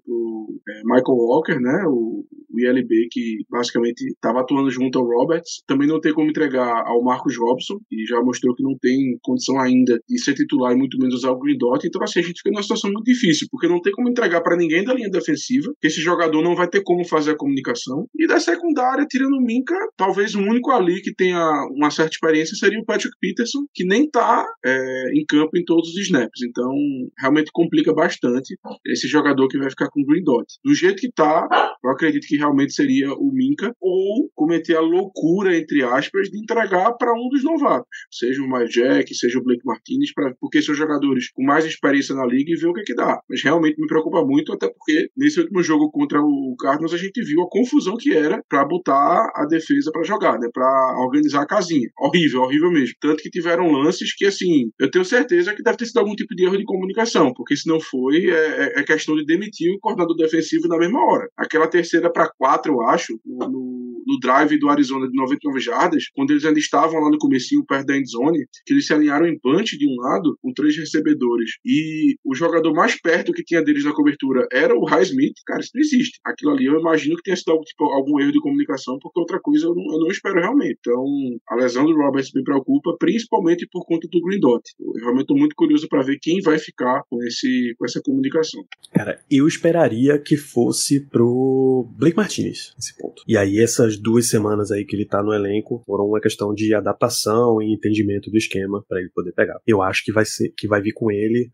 [0.04, 5.62] pro é, Michael Walker, né, o, o ILB que basicamente estava atuando junto ao Roberts,
[5.66, 9.58] também não tem como entregar ao Marcos Robson, e já mostrou que não tem condição
[9.60, 12.38] ainda de ser titular e muito menos usar o Green Dot, então assim, a gente
[12.38, 15.72] fica numa situação muito difícil, porque não tem como entregar para ninguém da linha defensiva,
[15.82, 19.76] esse jogador não vai ter como fazer a comunicação, e da secundária, tirando o Minka,
[19.96, 21.42] talvez o único ali que tenha
[21.74, 25.88] uma certa experiência seria o Patrick Peterson, que nem tá é, em campo em todos
[25.90, 26.70] os snaps, então
[27.18, 30.46] realmente complica bastante esse jogador que vai ficar com o Green Dot.
[30.64, 31.46] Do jeito que tá,
[31.84, 36.92] eu acredito que realmente seria o Minka, ou cometer a loucura, entre aspas, de entregar
[36.92, 40.74] para um dos novatos, seja o Mike Jack, seja o Blake Martinez, pra, porque são
[40.74, 43.20] jogadores com mais experiência na liga e ver o que, é que dá.
[43.28, 47.22] Mas realmente me preocupa muito, até porque nesse último jogo contra o Cardinals a gente
[47.24, 51.46] viu a confusão que era para botar a defesa para jogar, né, para organizar a
[51.46, 51.88] casinha.
[51.98, 52.94] Horrível, horrível mesmo.
[53.00, 56.34] Tanto que tiveram lances que, assim, eu tenho certeza que deve ter sido algum tipo
[56.34, 59.78] de erro de comunicação, porque se não foi, é, é, é questão de demitir o
[59.78, 61.28] coordenador defensivo na mesma hora.
[61.36, 66.04] Aquela terceira para quatro, eu acho, no, no, no, drive do Arizona de 99 jardas,
[66.14, 69.38] quando eles ainda estavam lá no comecinho, perto da endzone, que eles se alinharam em
[69.38, 73.84] punch de um lado, com três recebedores, e o jogador mais perto que tinha deles
[73.84, 76.20] na cobertura era o High Smith, cara, isso não existe.
[76.24, 79.40] Aquilo ali eu imagino que tenha sido algum, tipo, algum erro de comunicação, porque outra
[79.40, 80.78] coisa eu não, eu não, espero realmente.
[80.80, 81.04] Então,
[81.48, 84.62] a lesão do Roberts me preocupa, principalmente por conta do Green Dot.
[84.80, 88.64] Eu realmente estou muito curioso para ver quem vai ficar com, esse, com essa comunicação.
[88.92, 93.22] Cara, eu esperaria que fosse pro Blake Martinez nesse ponto.
[93.26, 93.58] E aí,
[93.92, 97.72] essas duas semanas aí que ele tá no elenco foram uma questão de adaptação e
[97.72, 99.60] entendimento do esquema para ele poder pegar.
[99.66, 101.50] Eu acho que vai ser que vai vir com ele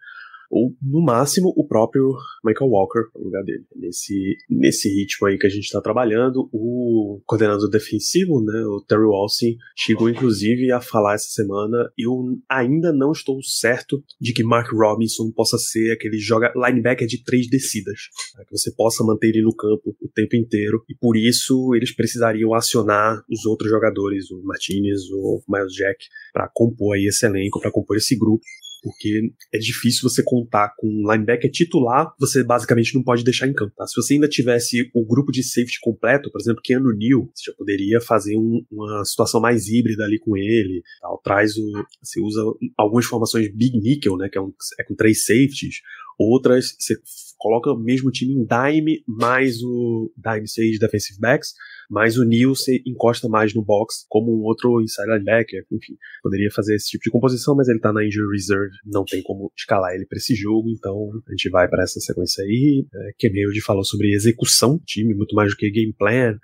[0.50, 3.64] ou no máximo o próprio Michael Walker no lugar dele.
[3.76, 9.04] Nesse, nesse ritmo aí que a gente está trabalhando, o coordenador defensivo, né, o Terry
[9.04, 14.72] Walsing, chegou inclusive a falar essa semana, eu ainda não estou certo de que Mark
[14.72, 18.44] Robinson possa ser aquele joga linebacker de três descidas, tá?
[18.44, 22.54] que você possa manter ele no campo o tempo inteiro, e por isso eles precisariam
[22.54, 27.70] acionar os outros jogadores, o Martinez, o Miles Jack, para compor aí esse elenco, para
[27.70, 28.44] compor esse grupo
[28.82, 33.52] porque é difícil você contar com um linebacker titular, você basicamente não pode deixar em
[33.52, 33.72] campo.
[33.76, 33.86] Tá?
[33.86, 37.56] Se você ainda tivesse o grupo de safety completo, por exemplo, Keanu Neal, você já
[37.56, 40.82] poderia fazer um, uma situação mais híbrida ali com ele.
[41.00, 41.20] Tal.
[41.22, 41.70] Traz o,
[42.02, 42.42] você usa
[42.76, 45.80] algumas formações Big Nickel, né, que é, um, é com três safeties,
[46.18, 46.94] outras você
[47.37, 51.52] coloca o mesmo time em dime mais o dime 6 defensive backs
[51.88, 56.50] mas o Neil se encosta mais no box como um outro inside linebacker, enfim, poderia
[56.50, 59.94] fazer esse tipo de composição, mas ele tá na injury reserve, não tem como escalar
[59.94, 62.87] ele para esse jogo, então a gente vai para essa sequência aí.
[62.94, 66.38] É, Kemeld falou sobre execução do time, muito mais do que game plan,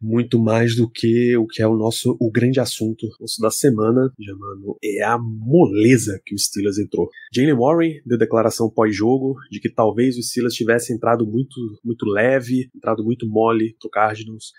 [0.00, 4.12] muito mais do que o que é o nosso o grande assunto nosso da semana,
[4.20, 7.08] chamando é a moleza que o Steelers entrou.
[7.32, 12.70] Jalen Warren deu declaração pós-jogo de que talvez o Steelers tivesse entrado muito muito leve,
[12.74, 14.52] entrado muito mole pro Cardinals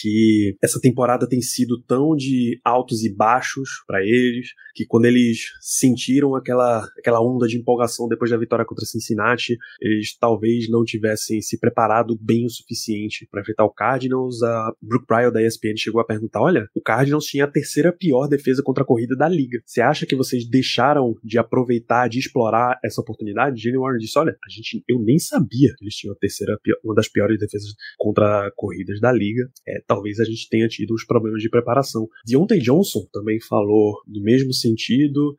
[0.00, 5.44] que essa temporada tem sido tão de altos e baixos para eles, que quando eles
[5.60, 11.42] sentiram aquela, aquela onda de empolgação depois da vitória contra Cincinnati, eles talvez não tivessem
[11.42, 14.42] se preparado bem o suficiente para enfrentar o Cardinals.
[14.42, 18.26] A Brooke Pryor da ESPN chegou a perguntar: olha, o Cardinals tinha a terceira pior
[18.28, 19.60] defesa contra a corrida da liga.
[19.66, 23.60] Você acha que vocês deixaram de aproveitar, de explorar essa oportunidade?
[23.60, 26.94] Jenny Warren disse: olha, a gente, eu nem sabia que eles tinham a terceira, uma
[26.94, 29.50] das piores defesas contra corridas da liga.
[29.66, 32.08] É, talvez a gente tenha tido uns problemas de preparação.
[32.26, 35.34] Deontay Johnson também falou no mesmo sentido.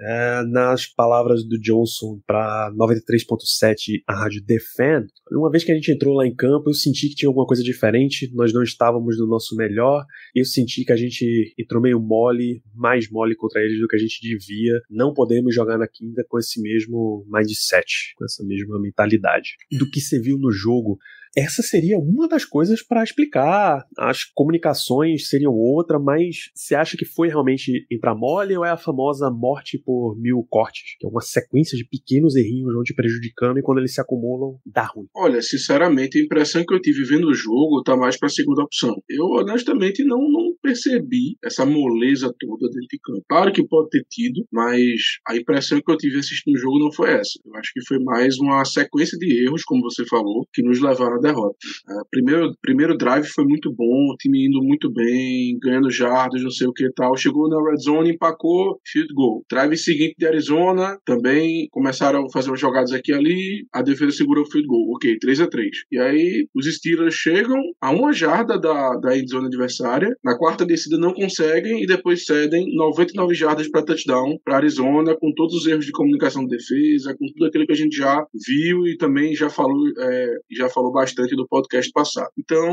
[0.00, 5.74] É, nas palavras do Johnson para 93.7, a rádio The Fan, uma vez que a
[5.74, 9.18] gente entrou lá em campo, eu senti que tinha alguma coisa diferente, nós não estávamos
[9.18, 13.78] no nosso melhor, eu senti que a gente entrou meio mole, mais mole contra eles
[13.78, 18.24] do que a gente devia, não podemos jogar na quinta com esse mesmo mindset, com
[18.24, 19.50] essa mesma mentalidade.
[19.70, 20.98] Do que você viu no jogo,
[21.36, 23.86] essa seria uma das coisas para explicar.
[23.98, 29.30] As comunicações seriam outra, mas você acha que foi realmente mole ou é a famosa
[29.30, 30.96] morte por mil cortes?
[30.98, 34.58] Que é uma sequência de pequenos errinhos vão te prejudicando e quando eles se acumulam,
[34.66, 35.06] dá ruim.
[35.14, 38.62] Olha, sinceramente, a impressão que eu tive vendo o jogo tá mais para a segunda
[38.62, 38.94] opção.
[39.08, 43.24] Eu, honestamente, não, não percebi essa moleza toda dentro de campo.
[43.28, 44.82] Claro que pode ter tido, mas
[45.28, 47.38] a impressão que eu tive assistindo o jogo não foi essa.
[47.44, 51.20] Eu acho que foi mais uma sequência de erros, como você falou, que nos levaram
[51.20, 51.56] derrota.
[51.88, 56.50] Uh, primeiro, primeiro drive foi muito bom, o time indo muito bem, ganhando jardas, não
[56.50, 57.16] sei o que e tal.
[57.16, 59.44] Chegou na red zone, empacou, field goal.
[59.50, 64.12] Drive seguinte de Arizona, também começaram a fazer umas jogadas aqui e ali, a defesa
[64.12, 64.94] segurou o field goal.
[64.94, 69.46] Ok, 3 a 3 E aí os Steelers chegam a uma jarda da, da zone
[69.46, 75.16] adversária, na quarta descida não conseguem e depois cedem 99 jardas para touchdown para Arizona,
[75.16, 78.24] com todos os erros de comunicação de defesa, com tudo aquilo que a gente já
[78.46, 82.30] viu e também já falou, é, já falou bastante do podcast passado.
[82.38, 82.72] Então,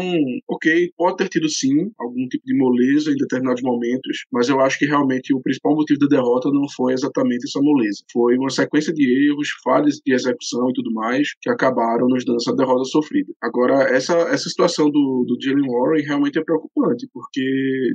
[0.49, 4.77] ok, pode ter tido sim algum tipo de moleza em determinados momentos, mas eu acho
[4.77, 8.03] que realmente o principal motivo da derrota não foi exatamente essa moleza.
[8.11, 12.37] Foi uma sequência de erros, falhas de execução e tudo mais que acabaram nos dando
[12.37, 13.31] essa derrota sofrida.
[13.41, 17.41] Agora, essa, essa situação do, do Jalen Warren realmente é preocupante, porque,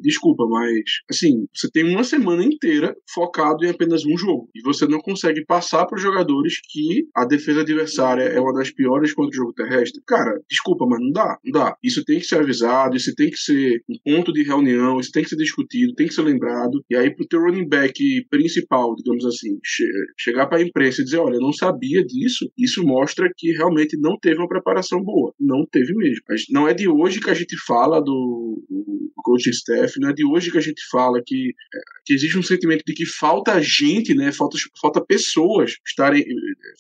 [0.02, 4.87] desculpa, mas, assim, você tem uma semana inteira focado em apenas um jogo e você
[4.87, 9.30] não consegue passar para os jogadores que a defesa adversária é uma das piores contra
[9.30, 10.02] o jogo terrestre.
[10.06, 11.76] Cara, desculpa, mas não dá, não dá.
[11.82, 15.22] Isso tem que ser avisado, isso tem que ser um ponto de reunião, isso tem
[15.22, 16.84] que ser discutido, tem que ser lembrado.
[16.90, 17.94] E aí, pro teu running back
[18.30, 19.84] principal, digamos assim, che
[20.18, 23.96] chegar para a imprensa e dizer: olha, eu não sabia disso, isso mostra que realmente
[23.98, 25.32] não teve uma preparação boa.
[25.38, 26.22] Não teve mesmo.
[26.50, 30.24] Não é de hoje que a gente fala do, do coaching staff, não é de
[30.24, 34.14] hoje que a gente fala que, é, que existe um sentimento de que falta gente,
[34.14, 34.31] né?
[34.33, 36.24] Falta, falta pessoas estarem.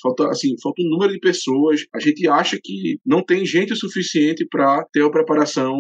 [0.02, 1.84] Falta, assim, falta um número de pessoas.
[1.94, 5.74] A gente acha que não tem gente o suficiente para ter uma preparação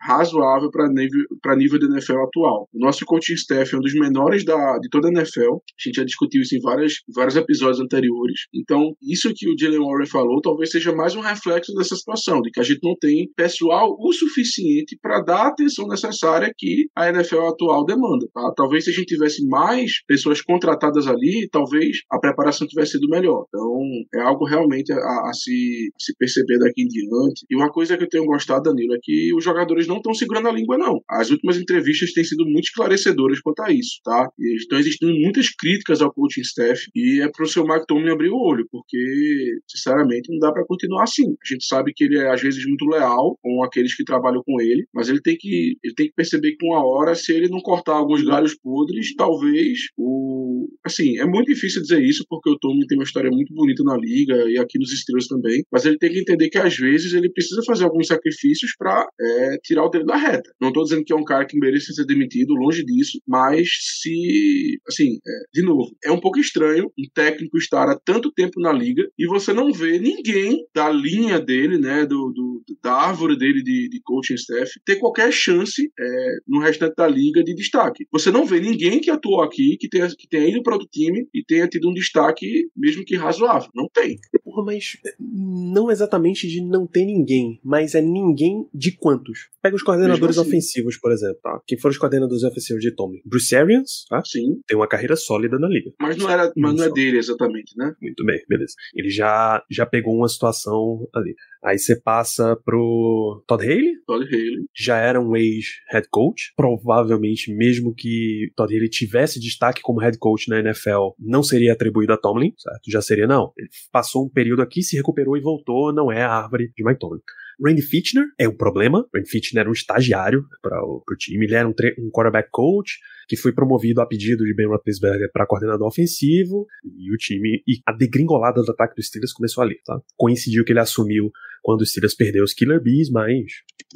[0.00, 1.24] razoável para nível,
[1.56, 2.68] nível da NFL atual.
[2.72, 5.54] O nosso coaching staff é um dos menores da, de toda a NFL.
[5.54, 8.46] A gente já discutiu isso em várias, vários episódios anteriores.
[8.54, 12.50] Então, isso que o Jalen Warren falou talvez seja mais um reflexo dessa situação, de
[12.50, 17.08] que a gente não tem pessoal o suficiente para dar a atenção necessária que a
[17.08, 18.26] NFL atual demanda.
[18.32, 18.52] Tá?
[18.56, 23.44] Talvez se a gente tivesse mais pessoas contratadas ali, talvez a preparação tivesse sido melhor.
[23.48, 23.80] Então,
[24.14, 28.04] é algo realmente a, a se, se perceber daqui em diante e uma coisa que
[28.04, 31.00] eu tenho gostado, Danilo, é que os jogadores não estão segurando a língua, não.
[31.08, 34.28] As últimas entrevistas têm sido muito esclarecedoras quanto a isso, tá?
[34.38, 38.36] E estão existindo muitas críticas ao coaching staff e é pro seu Tomlin abrir o
[38.36, 41.24] olho, porque, sinceramente, não dá para continuar assim.
[41.24, 44.60] A gente sabe que ele é, às vezes, muito leal com aqueles que trabalham com
[44.60, 47.60] ele, mas ele tem que, ele tem que perceber que, uma hora, se ele não
[47.60, 50.68] cortar alguns galhos podres, talvez o.
[50.84, 53.96] Assim, é muito difícil dizer isso, porque o Tomlin tem uma história muito bonita na
[53.96, 57.30] liga e aqui nos Steelers também, mas ele tem que entender que, às vezes, ele
[57.30, 60.50] precisa fazer alguns sacrifícios para é, tirar o dele da reta.
[60.60, 63.68] Não estou dizendo que é um cara que merece ser demitido, longe disso, mas
[64.00, 68.60] se, assim, é, de novo, é um pouco estranho um técnico estar há tanto tempo
[68.60, 73.36] na liga e você não vê ninguém da linha dele, né, do, do da árvore
[73.36, 78.06] dele de, de coaching staff, ter qualquer chance é, no restante da liga de destaque.
[78.12, 81.26] Você não vê ninguém que atuou aqui, que tenha, que tenha ido para outro time
[81.34, 83.70] e tenha tido um destaque, mesmo que razoável.
[83.74, 84.16] Não tem.
[84.54, 89.48] Porra, mas não exatamente de não ter ninguém, mas é ninguém de quantos?
[89.60, 90.48] Pega os coordenadores assim.
[90.48, 91.60] ofensivos, por exemplo, tá?
[91.66, 93.20] Quem foram os coordenadores ofensivos de Tommy?
[93.24, 94.22] Bruce Arians, tá?
[94.24, 94.60] Sim.
[94.66, 95.90] Tem uma carreira sólida na liga.
[96.00, 97.94] Mas não, era, mas não é dele exatamente, né?
[98.00, 98.74] Muito bem, beleza.
[98.94, 101.34] Ele já, já pegou uma situação ali.
[101.64, 103.94] Aí você passa pro Todd Haley.
[104.06, 104.66] Todd Haley.
[104.76, 106.52] Já era um ex-head coach.
[106.54, 112.12] Provavelmente, mesmo que Todd Haley tivesse destaque como head coach na NFL, não seria atribuído
[112.12, 112.90] a Tomlin, certo?
[112.90, 113.50] Já seria, não.
[113.56, 117.20] Ele passou um período aqui, se recuperou e voltou, não é a árvore de Tomlin.
[117.64, 119.06] Randy Fitchner é um problema.
[119.14, 121.46] Randy Fitchner era um estagiário para o time.
[121.46, 125.46] Ele era um, um quarterback coach que foi promovido a pedido de Ben Roethlisberger para
[125.46, 130.00] coordenador ofensivo e o time e a degringolada do ataque dos Steelers começou ali, tá?
[130.16, 131.30] Coincidiu que ele assumiu
[131.64, 133.32] quando o Steelers perdeu os Killer Bees, mas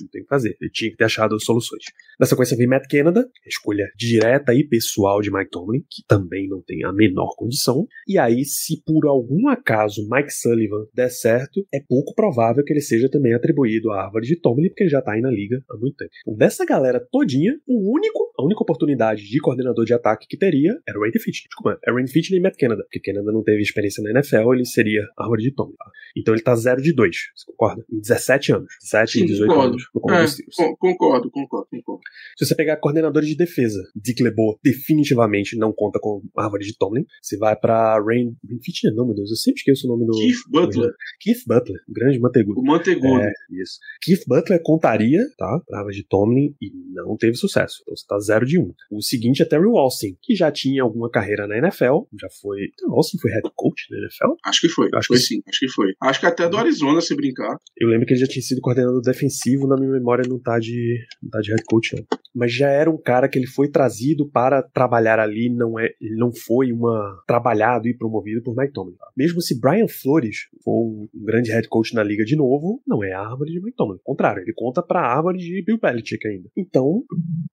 [0.00, 0.56] não tem o que fazer.
[0.58, 1.84] Ele tinha que ter achado soluções.
[2.18, 6.62] Na sequência vem Matt Canada, escolha direta e pessoal de Mike Tomlin, que também não
[6.62, 7.86] tem a menor condição.
[8.08, 12.80] E aí, se por algum acaso Mike Sullivan der certo, é pouco provável que ele
[12.80, 15.76] seja também atribuído à árvore de Tomlin, porque ele já tá aí na liga há
[15.76, 16.10] muito tempo.
[16.36, 20.98] Dessa galera todinha, o único, a única oportunidade de coordenador de ataque que teria era
[20.98, 21.44] o Randy Fitch.
[21.44, 24.64] Desculpa, é Randy Fitch e Matt Canada, porque Canada não teve experiência na NFL, ele
[24.64, 25.70] seria árvore de Tom.
[25.76, 25.90] Tá?
[26.16, 27.84] Então ele tá 0 de 2, você concorda?
[27.92, 28.72] Em 17 anos.
[28.82, 29.68] 17 e 18 concordo.
[29.70, 29.84] anos.
[29.94, 32.02] No é, concordo, concordo, concordo.
[32.36, 37.04] Se você pegar coordenadores de defesa, Dick LeBeau definitivamente não conta com árvore de Tomlin.
[37.20, 38.36] Você vai pra Rain...
[38.64, 40.12] Fitch não, meu Deus, eu sempre esqueço o nome do...
[40.12, 40.92] Keith Butler.
[41.20, 42.60] Keith Butler, grande mantegudo.
[42.60, 43.20] O mantegudo.
[43.20, 43.78] É, isso.
[44.02, 45.60] Keith Butler contaria, tá?
[45.66, 47.80] Pra árvore de Tomlin e não teve sucesso.
[47.82, 48.62] Então você tá 0 de 1.
[48.62, 48.74] Um.
[48.92, 52.58] O seguinte é Terry Walston, que já tinha alguma carreira na NFL, já foi...
[52.76, 54.34] Terry Walston foi head coach na NFL?
[54.44, 54.88] Acho que foi.
[54.94, 55.94] Acho foi que sim, acho que foi.
[56.00, 57.47] Acho que até do Arizona, se brincar.
[57.76, 60.98] Eu lembro que ele já tinha sido coordenador defensivo, na minha memória não tá de,
[61.22, 62.04] não tá de head coach, não.
[62.34, 66.16] Mas já era um cara que ele foi trazido para trabalhar ali, não é, ele
[66.16, 68.94] não foi uma trabalhado e promovido por Mike Tomlin.
[69.16, 73.12] Mesmo se Brian Flores for um grande head coach na liga de novo, não é
[73.12, 73.98] a árvore de Mike Tomlin.
[73.98, 76.48] Ao contrário, ele conta para a árvore de Bill Belichick ainda.
[76.56, 77.04] Então,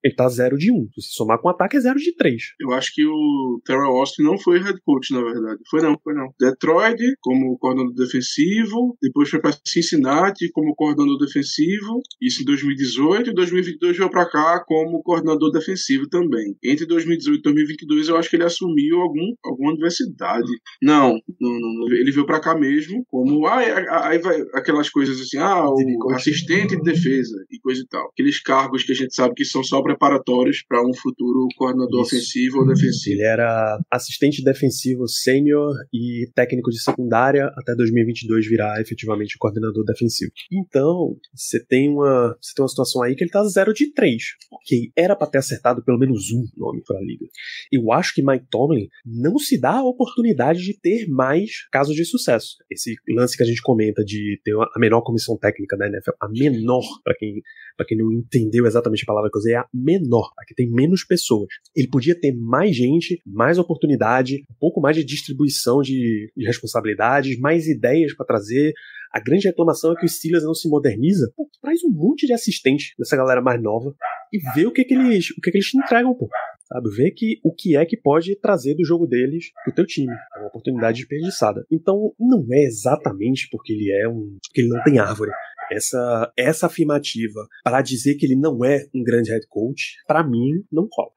[0.04, 0.76] ele tá 0 de 1.
[0.76, 0.88] Um.
[1.00, 2.42] Se somar com ataque, é 0 de 3.
[2.60, 5.60] Eu acho que o Terrell Austin não foi head coach, na verdade.
[5.70, 6.34] Foi não, foi não.
[6.40, 13.34] Detroit, como coordenador defensivo, depois foi para Cincinnati como coordenador defensivo, isso em 2018, e
[13.34, 16.56] 2022 veio para cá como coordenador defensivo também.
[16.64, 20.48] Entre 2018 e 2022 eu acho que ele assumiu algum, alguma universidade.
[20.82, 25.38] Não, não, não ele veio para cá mesmo como ah, aí vai aquelas coisas assim,
[25.38, 28.08] ah, o assistente de defesa e coisa e tal.
[28.08, 32.16] Aqueles cargos que a gente sabe que são só preparatórios para um futuro coordenador isso.
[32.16, 33.16] ofensivo ou defensivo.
[33.16, 39.84] Ele era assistente defensivo sênior e técnico de secundária até 2022 virar efetivamente o coordenador
[39.86, 40.32] defensivo.
[40.52, 44.24] Então, você tem uma, você tem uma situação aí que ele tá 0 de 3.
[44.52, 47.26] Ok, era para ter acertado pelo menos um nome para a liga.
[47.72, 52.06] Eu acho que Mike Tomlin não se dá a oportunidade de ter mais casos de
[52.06, 52.58] sucesso.
[52.70, 56.30] Esse lance que a gente comenta de ter a menor comissão técnica da NFL, a
[56.30, 57.42] menor, para quem,
[57.76, 60.56] pra quem não entendeu exatamente a palavra que eu usei, é a menor, a que
[60.56, 61.48] tem menos pessoas.
[61.76, 67.40] Ele podia ter mais gente, mais oportunidade, um pouco mais de distribuição de, de responsabilidades,
[67.40, 68.74] mais ideias para trazer,
[69.16, 71.32] a grande reclamação é que o Steelers não se moderniza.
[71.38, 73.96] Pô, traz um monte de assistente dessa galera mais nova
[74.34, 76.28] e vê o que, que eles, o que, que eles te entregam, pô.
[76.66, 80.12] Sabe, vê que o que é que pode trazer do jogo deles pro teu time.
[80.36, 81.66] É uma oportunidade desperdiçada.
[81.72, 84.38] Então, não é exatamente porque ele é um.
[84.46, 85.32] porque ele não tem árvore.
[85.72, 90.62] Essa, essa afirmativa para dizer que ele não é um grande head coach, para mim,
[90.70, 91.10] não cola.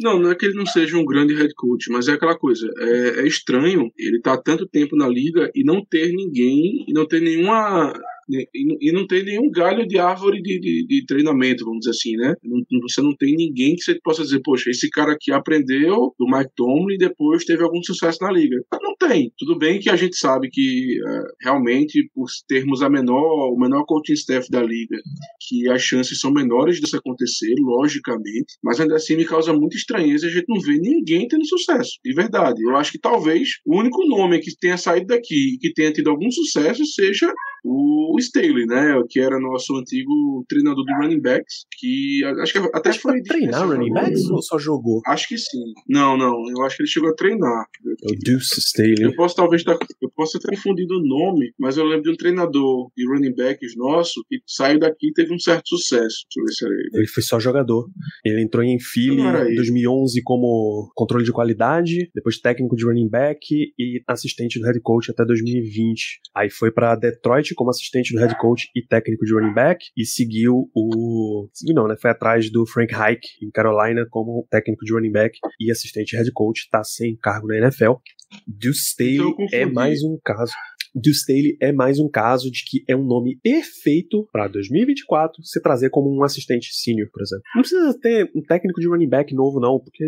[0.00, 2.70] Não, não é que ele não seja um grande head coach, mas é aquela coisa.
[2.78, 6.92] É, é estranho ele estar tá tanto tempo na liga e não ter ninguém, e
[6.92, 7.92] não ter nenhuma
[8.28, 12.34] e, não tem nenhum galho de árvore de, de, de treinamento, vamos dizer assim, né?
[12.42, 16.26] Não, você não tem ninguém que você possa dizer, poxa, esse cara aqui aprendeu do
[16.26, 18.56] Mike Tomlin e depois teve algum sucesso na liga.
[18.82, 19.32] Não tem.
[19.38, 23.84] Tudo bem que a gente sabe que é, realmente, por termos a menor, o menor
[23.86, 24.96] coaching staff da liga,
[25.48, 30.26] que as chances são menores disso acontecer, logicamente, mas ainda assim me causa muita estranheza
[30.26, 32.62] a gente não ver ninguém tendo sucesso, de verdade.
[32.62, 36.10] Eu acho que talvez o único nome que tenha saído daqui e que tenha tido
[36.10, 37.32] algum sucesso seja
[37.64, 39.02] o Staley, né?
[39.08, 43.22] Que era nosso antigo treinador de running backs, que acho que até acho foi.
[43.22, 45.00] treinar running backs ou só jogou?
[45.06, 45.72] Acho que sim.
[45.88, 46.34] Não, não.
[46.50, 47.66] Eu acho que ele chegou a treinar.
[47.86, 48.96] É o Deuce Staley.
[49.00, 49.78] Eu posso talvez estar.
[50.02, 53.74] Eu posso ter confundido o nome, mas eu lembro de um treinador de running backs
[53.76, 56.24] nosso que saiu daqui e teve um certo sucesso.
[56.26, 56.90] Deixa eu ver se era ele.
[56.94, 57.88] Ele foi só jogador.
[58.24, 63.40] Ele entrou em Philly em 2011 como controle de qualidade, depois técnico de running back
[63.78, 66.20] e assistente do head coach até 2020.
[66.34, 70.04] Aí foi para Detroit como assistente do head coach e técnico de running back e
[70.04, 71.48] seguiu o.
[71.52, 71.96] Seguiu não, né?
[72.00, 76.30] Foi atrás do Frank Reich em Carolina como técnico de running back e assistente head
[76.32, 77.94] coach, tá sem cargo na NFL.
[78.46, 80.52] Deuce Staley é mais um caso.
[80.94, 85.60] Deuce Staley é mais um caso de que é um nome perfeito para 2024 se
[85.60, 87.42] trazer como um assistente sênior, por exemplo.
[87.54, 90.04] Não precisa ter um técnico de running back novo, não, porque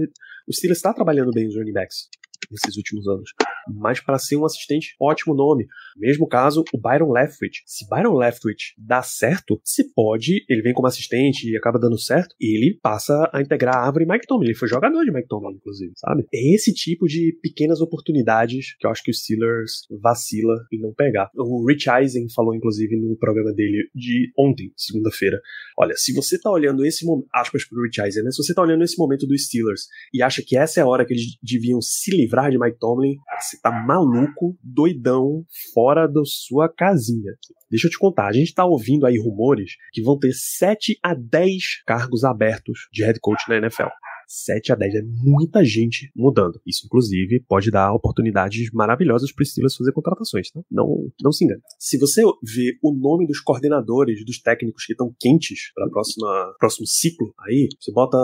[0.49, 2.09] o Steelers está trabalhando bem os running backs
[2.51, 3.31] nesses últimos anos.
[3.75, 5.67] Mas para ser um assistente, ótimo nome.
[5.97, 7.63] Mesmo caso, o Byron Leftwich.
[7.67, 12.35] Se Byron Leftwich dá certo, se pode, ele vem como assistente e acaba dando certo,
[12.41, 14.47] ele passa a integrar a árvore Mike Tomlin.
[14.47, 16.27] Ele foi jogador de Mike Tomlin, inclusive, sabe?
[16.33, 20.93] É esse tipo de pequenas oportunidades que eu acho que o Steelers vacila em não
[20.93, 21.31] pegar.
[21.35, 25.41] O Rich Eisen falou, inclusive, no programa dele de ontem, segunda-feira.
[25.79, 28.31] Olha, se você tá olhando esse momento, aspas pro Rich Eisen, né?
[28.31, 31.05] Se você tá olhando esse momento do Steelers e acha que essa é a hora
[31.05, 36.69] que eles deviam se livrar de Mike Tomlin, você tá maluco, doidão, fora da sua
[36.69, 37.33] casinha.
[37.71, 41.15] Deixa eu te contar, a gente tá ouvindo aí rumores que vão ter 7 a
[41.15, 43.89] 10 cargos abertos de head coach na NFL.
[44.27, 46.61] 7 a 10 é muita gente mudando.
[46.67, 50.61] Isso, inclusive, pode dar oportunidades maravilhosas para os Steelers fazer contratações, tá?
[50.71, 51.61] Não, não se engane.
[51.79, 56.87] Se você vê o nome dos coordenadores, dos técnicos que estão quentes para próxima próximo
[56.87, 58.17] ciclo, aí você bota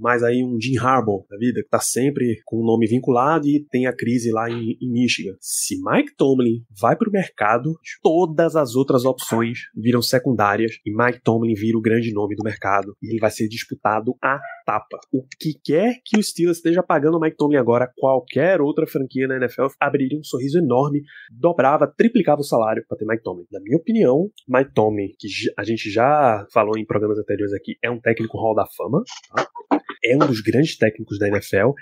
[0.00, 3.64] mais aí um Jim Harbaugh da vida, que tá sempre com o nome vinculado e
[3.70, 5.34] tem a crise lá em, em Michigan.
[5.40, 11.54] Se Mike Tomlin vai pro mercado, todas as outras opções viram secundárias e Mike Tomlin
[11.54, 14.98] vira o grande nome do mercado e ele vai ser disputado a tapa.
[15.12, 19.26] O que quer que o Steelers esteja pagando o Mike Tomlin agora, qualquer outra franquia
[19.26, 23.44] na NFL abriria um sorriso enorme, dobrava, triplicava o salário para ter Mike Tomlin.
[23.50, 25.28] Na minha opinião, Mike Tomlin, que
[25.58, 29.02] a gente já falou em programas anteriores aqui, é um técnico Hall da Fama,
[29.34, 29.81] tá?
[30.04, 31.72] É um dos grandes técnicos da NFL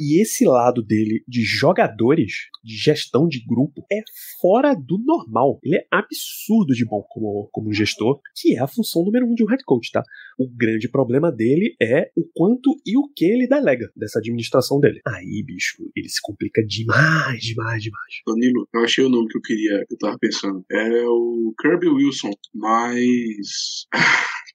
[0.00, 4.02] e esse lado dele de jogadores, de gestão de grupo, é
[4.40, 5.60] fora do normal.
[5.62, 9.44] Ele é absurdo de bom como, como gestor, que é a função número um de
[9.44, 10.02] um head coach, tá?
[10.38, 15.00] O grande problema dele é o quanto e o que ele delega dessa administração dele.
[15.06, 18.14] Aí, bicho, ele se complica demais, demais, demais.
[18.26, 20.64] Danilo, eu achei o nome que eu queria, que eu tava pensando.
[20.70, 23.86] É o Kirby Wilson, mas.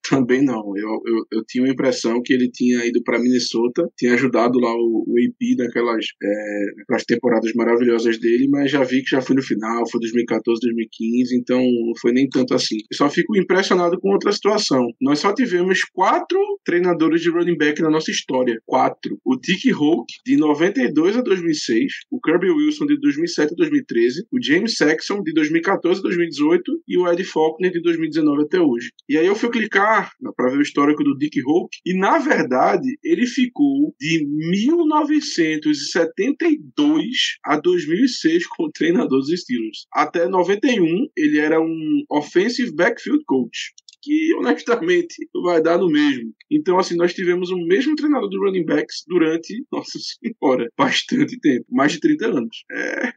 [0.09, 0.63] Também não.
[0.75, 4.73] Eu, eu, eu tinha a impressão que ele tinha ido para Minnesota, tinha ajudado lá
[4.73, 9.35] o, o AP naquelas, é, naquelas temporadas maravilhosas dele, mas já vi que já foi
[9.35, 12.77] no final, foi 2014, 2015, então não foi nem tanto assim.
[12.91, 14.85] Eu só fico impressionado com outra situação.
[15.01, 18.59] Nós só tivemos quatro treinadores de running back na nossa história.
[18.65, 19.17] Quatro.
[19.25, 24.43] O Dick Hoke, de 92 a 2006, o Kirby Wilson, de 2007 a 2013, o
[24.43, 28.89] James Saxon, de 2014 a 2018 e o Ed Faulkner, de 2019 até hoje.
[29.07, 29.88] E aí eu fui clicar
[30.35, 37.59] para ver o histórico do Dick Hoke, e na verdade ele ficou de 1972 a
[37.59, 39.87] 2006 como treinador dos Steelers.
[39.91, 46.33] Até 91 ele era um offensive backfield coach que honestamente vai dar no mesmo.
[46.51, 51.65] Então, assim, nós tivemos o mesmo treinador do running backs durante, nossa senhora, bastante tempo
[51.69, 52.63] mais de 30 anos.
[52.71, 53.09] É,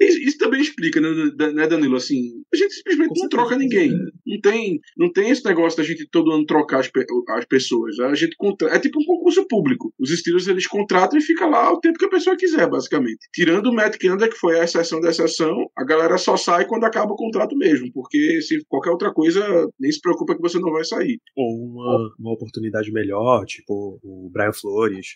[0.00, 1.08] é, isso também explica, né,
[1.52, 1.96] né, Danilo?
[1.96, 3.90] Assim, a gente simplesmente não troca ninguém.
[4.26, 6.90] Não tem, não tem esse negócio da gente todo ano trocar as,
[7.30, 7.98] as pessoas.
[8.00, 8.68] A gente contra...
[8.68, 9.92] É tipo um concurso público.
[9.98, 13.28] Os Steelers eles contratam e fica lá o tempo que a pessoa quiser, basicamente.
[13.34, 16.84] Tirando o Matt Canada, que foi a exceção da exceção, a galera só sai quando
[16.84, 17.90] acaba o contrato mesmo.
[17.92, 21.18] Porque se qualquer outra coisa nem se preocupa que você não vai sair.
[21.34, 25.06] Ou uma, uma oportunidade melhor, tipo o Brian Flores.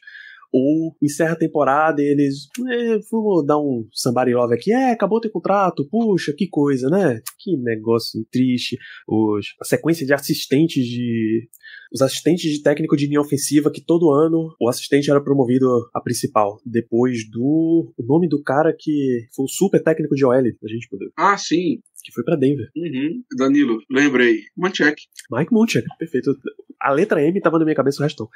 [0.54, 2.48] Ou encerra a temporada e eles.
[2.70, 4.70] É, vamos dar um somebody love aqui.
[4.70, 5.88] É, acabou teu contrato.
[5.88, 7.22] Puxa, que coisa, né?
[7.38, 8.76] Que negócio triste.
[9.08, 11.48] Os, a sequência de assistentes de.
[11.90, 16.00] Os assistentes de técnico de linha ofensiva, que todo ano o assistente era promovido a
[16.02, 16.60] principal.
[16.66, 17.90] Depois do.
[17.96, 21.10] O nome do cara que foi o super técnico de OL, a gente poder.
[21.16, 22.68] Ah, sim que foi para Denver.
[22.76, 23.22] Uhum.
[23.36, 24.42] Danilo, lembrei.
[24.56, 25.02] Munchak.
[25.30, 26.36] Mike Munchak, perfeito.
[26.80, 28.28] A letra M tava na minha cabeça o resto.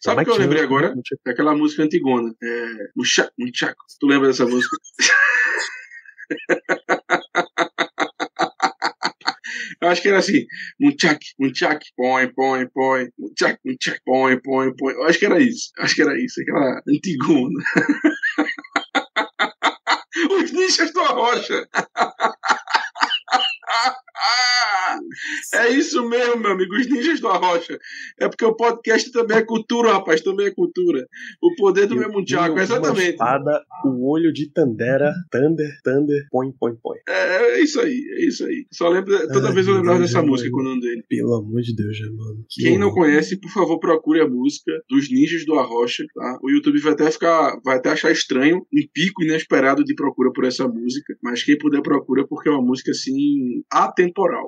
[0.00, 0.94] Sabe o que eu lembrei agora?
[1.26, 2.34] É aquela música antigona.
[2.42, 2.66] É...
[2.96, 3.74] Munchak, Munchak.
[4.00, 4.76] Tu lembra dessa música?
[9.80, 10.46] Eu acho que era assim,
[10.78, 14.94] munchak, munchak, põe, põe, põe, munchak, munchak, põe, põe, põe.
[14.94, 15.72] Eu acho que era isso.
[15.76, 17.60] Eu acho que era isso, aquela antigona.
[20.30, 21.68] Os nichos da rocha.
[25.54, 27.78] É isso mesmo, meu amigo, os ninjas do Arrocha.
[28.18, 31.06] É porque o podcast também é cultura, rapaz, também é cultura.
[31.42, 33.10] O poder do mesmo Tiago, exatamente.
[33.10, 36.98] Espada, o olho de Tandera, Thunder, Thunder, põe, põe, põe.
[37.08, 38.66] É, é isso aí, é isso aí.
[38.72, 41.04] Só lembro, toda Ai, vez eu lembrava dessa música quando eu dele.
[41.08, 42.44] Pelo amor de Deus, mano.
[42.48, 46.38] Que Quem não conhece, por favor, procure a música dos ninjas do Arrocha, tá?
[46.42, 50.44] O YouTube vai até ficar, vai até achar estranho, um pico inesperado de procura por
[50.44, 54.41] essa música, mas quem puder procura porque é uma música assim atemporal.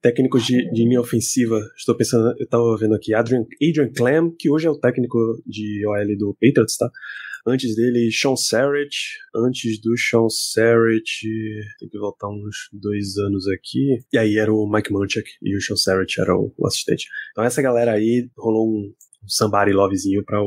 [0.00, 4.50] Técnicos de, de linha ofensiva, estou pensando, eu estava vendo aqui, Adrian, Adrian Clem, que
[4.50, 6.90] hoje é o técnico de OL do Patriots, tá?
[7.44, 8.96] Antes dele, Sean Sarrett.
[9.34, 11.26] Antes do Sean Sarrett,
[11.78, 13.98] tem que voltar uns dois anos aqui.
[14.12, 17.08] E aí era o Mike Munchak e o Sean Sarrett era o, o assistente.
[17.32, 20.40] Então essa galera aí rolou um, um somebody lovezinho para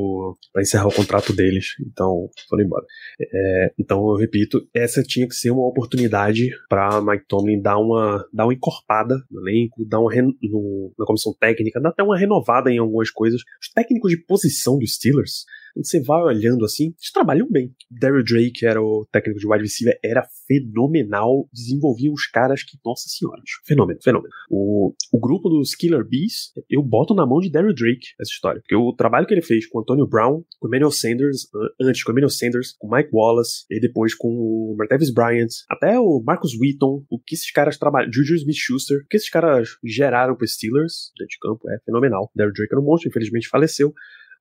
[0.61, 1.75] encerrar o contrato deles.
[1.85, 2.85] Então, foram embora.
[3.19, 8.25] É, então, eu repito, essa tinha que ser uma oportunidade para Mike Tomlin dar uma,
[8.33, 10.11] dar uma encorpada no elenco, dar uma
[10.41, 13.41] no, na comissão técnica, dar até uma renovada em algumas coisas.
[13.61, 15.45] Os técnicos de posição dos Steelers
[15.75, 17.73] quando você vai olhando assim, eles trabalham bem.
[17.91, 22.77] Daryl Drake, que era o técnico de wide receiver, era fenomenal, desenvolvia os caras que,
[22.83, 24.33] nossa senhora, fenômeno, fenômeno.
[24.49, 28.61] O, o grupo dos Killer Bees, eu boto na mão de Daryl Drake essa história,
[28.61, 31.47] porque o trabalho que ele fez com Antonio Brown, com Emmanuel Sanders,
[31.81, 36.23] antes com Emmanuel Sanders, com Mike Wallace, e depois com o Martavis Bryant, até o
[36.25, 40.47] Marcus Wheaton, o que esses caras trabalham, Juju Smith-Schuster, o que esses caras geraram para
[40.47, 42.31] Steelers dentro de campo é fenomenal.
[42.33, 43.93] Daryl Drake era um monstro, infelizmente faleceu,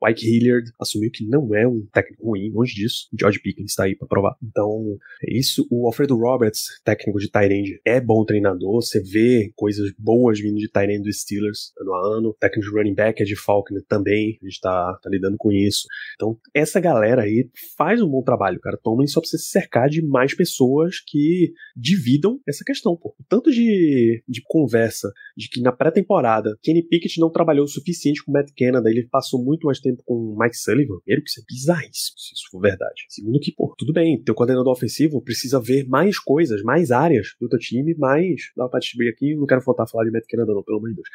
[0.04, 3.08] Mike Hilliard assumiu que não é um técnico ruim, longe disso.
[3.18, 4.36] George Pickens está aí para provar.
[4.42, 5.66] Então, é isso.
[5.70, 8.82] O Alfredo Roberts, técnico de Tyrande, é bom treinador.
[8.82, 12.28] Você vê coisas boas vindo de Tyrande dos Steelers ano a ano.
[12.30, 14.38] O técnico de running back é de Falcon também.
[14.42, 15.86] A gente tá, tá lidando com isso.
[16.14, 18.78] Então, essa galera aí faz um bom trabalho, cara.
[18.82, 23.14] Tomlin só precisa se cercar de mais pessoas que dividam essa questão, pô.
[23.28, 28.30] Tanto de, de conversa de que na pré-temporada Kenny Pickett não trabalhou o suficiente com
[28.30, 30.98] o Matt Canada, ele passou muito mais tempo com o Mike Sullivan.
[31.04, 33.04] Primeiro que isso é bizarríssimo, se isso for verdade.
[33.08, 37.48] Segundo que, pô, tudo bem, teu coordenador ofensivo precisa ver mais coisas, mais áreas do
[37.48, 40.52] teu time, mas dá pra distribuir aqui, não quero faltar a falar de Matt Canada
[40.52, 41.08] não, pelo amor de Deus.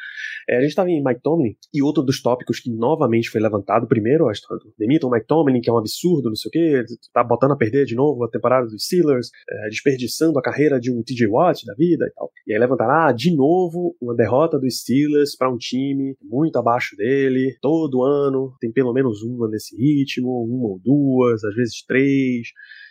[0.48, 3.86] É, a gente tava em Mike Tomlin, e outro dos tópicos que novamente foi levantado,
[3.86, 6.84] primeiro a história do Demiton Mike Tomlin, que é um absurdo, não sei o que,
[7.12, 10.90] tá botando a perder de novo a temporada dos Steelers, é, desperdiçando a carreira de
[10.92, 12.30] um TJ Watt da vida e tal.
[12.46, 16.96] E aí levantará ah, de novo uma derrota dos Steelers para um time muito abaixo
[16.96, 22.48] dele, todo ano, tem pelo menos uma nesse ritmo, uma ou duas, às vezes três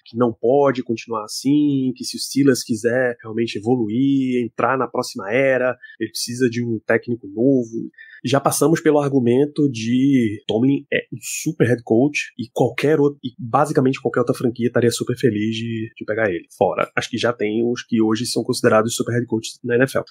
[0.09, 5.31] que não pode continuar assim, que se o Steelers quiser realmente evoluir, entrar na próxima
[5.31, 7.91] era, ele precisa de um técnico novo.
[8.25, 13.29] Já passamos pelo argumento de Tomlin é um super head coach e qualquer outro, e
[13.37, 16.45] basicamente qualquer outra franquia estaria super feliz de, de pegar ele.
[16.57, 20.01] Fora, acho que já tem os que hoje são considerados super head coaches na NFL.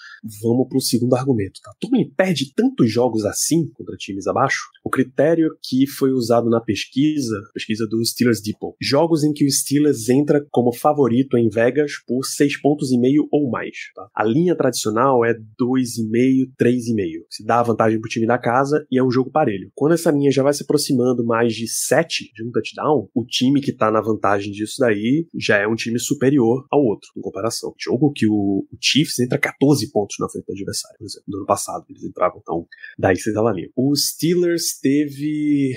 [0.42, 1.72] Vamos pro segundo argumento, tá?
[1.80, 4.68] Tomlin perde tantos jogos assim contra times abaixo.
[4.84, 9.50] O critério que foi usado na pesquisa, pesquisa do Steelers Depot, jogos em que o
[9.50, 13.76] Steelers entra como favorito em Vegas por seis pontos e meio ou mais.
[13.94, 14.08] Tá?
[14.14, 17.24] A linha tradicional é 2,5, 3,5.
[17.30, 19.70] Se dá a vantagem pro time da casa e é um jogo parelho.
[19.74, 23.60] Quando essa linha já vai se aproximando mais de 7 de um touchdown, o time
[23.60, 27.74] que tá na vantagem disso daí já é um time superior ao outro, em comparação.
[27.78, 31.24] Jogo que o, o Chiefs entra 14 pontos na frente do adversário, por exemplo.
[31.28, 32.66] No ano passado eles entravam, então
[32.98, 33.68] daí você dá a linha.
[33.76, 35.74] O Steelers teve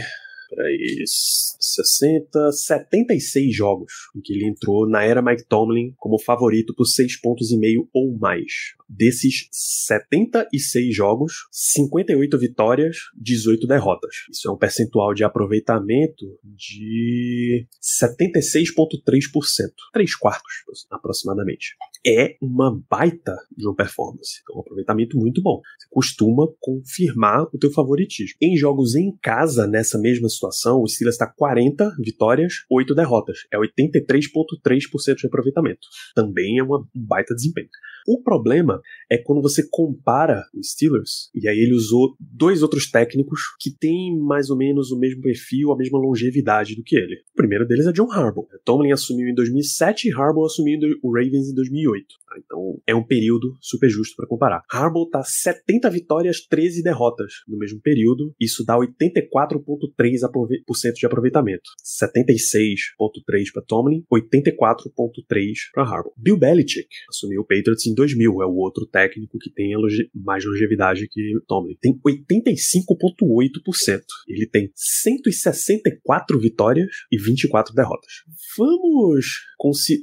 [0.51, 6.85] peraí, 60, 76 jogos em que ele entrou na era Mike Tomlin como favorito por
[6.85, 8.51] 6 pontos e meio ou mais.
[8.89, 14.13] Desses 76 jogos, 58 vitórias, 18 derrotas.
[14.29, 19.71] Isso é um percentual de aproveitamento de 76,3%.
[19.93, 20.53] 3 quartos,
[20.89, 21.75] aproximadamente.
[22.05, 24.41] É uma baita de uma performance.
[24.51, 25.61] É um aproveitamento muito bom.
[25.79, 28.35] Você costuma confirmar o teu favoritismo.
[28.41, 33.39] Em jogos em casa, nessa mesma situação, o Steelers está 40 vitórias, 8 derrotas.
[33.51, 35.87] É 83,3% de aproveitamento.
[36.15, 37.69] Também é um baita desempenho.
[38.07, 43.41] O problema é quando você compara os Steelers, e aí ele usou dois outros técnicos
[43.59, 47.17] que têm mais ou menos o mesmo perfil, a mesma longevidade do que ele.
[47.33, 48.47] O primeiro deles é John Harbaugh.
[48.65, 52.05] Tomlin assumiu em 2007 e Harbaugh assumiu o Ravens em 2008.
[52.31, 52.39] Tá?
[52.43, 54.63] Então é um período super justo para comparar.
[54.69, 58.33] Harbaugh tá 70 vitórias, 13 derrotas no mesmo período.
[58.39, 61.69] Isso dá 84,3% de aproveitamento.
[61.83, 66.13] 76,3 para Tomlin, 84,3 para Harbaugh.
[66.17, 70.45] Bill Belichick assumiu o Patriots em 2000, é o outro técnico que tem longe mais
[70.45, 71.75] longevidade que Tomlin.
[71.81, 74.01] Tem 85,8%.
[74.27, 78.11] Ele tem 164 vitórias e 24 derrotas.
[78.57, 79.25] Vamos,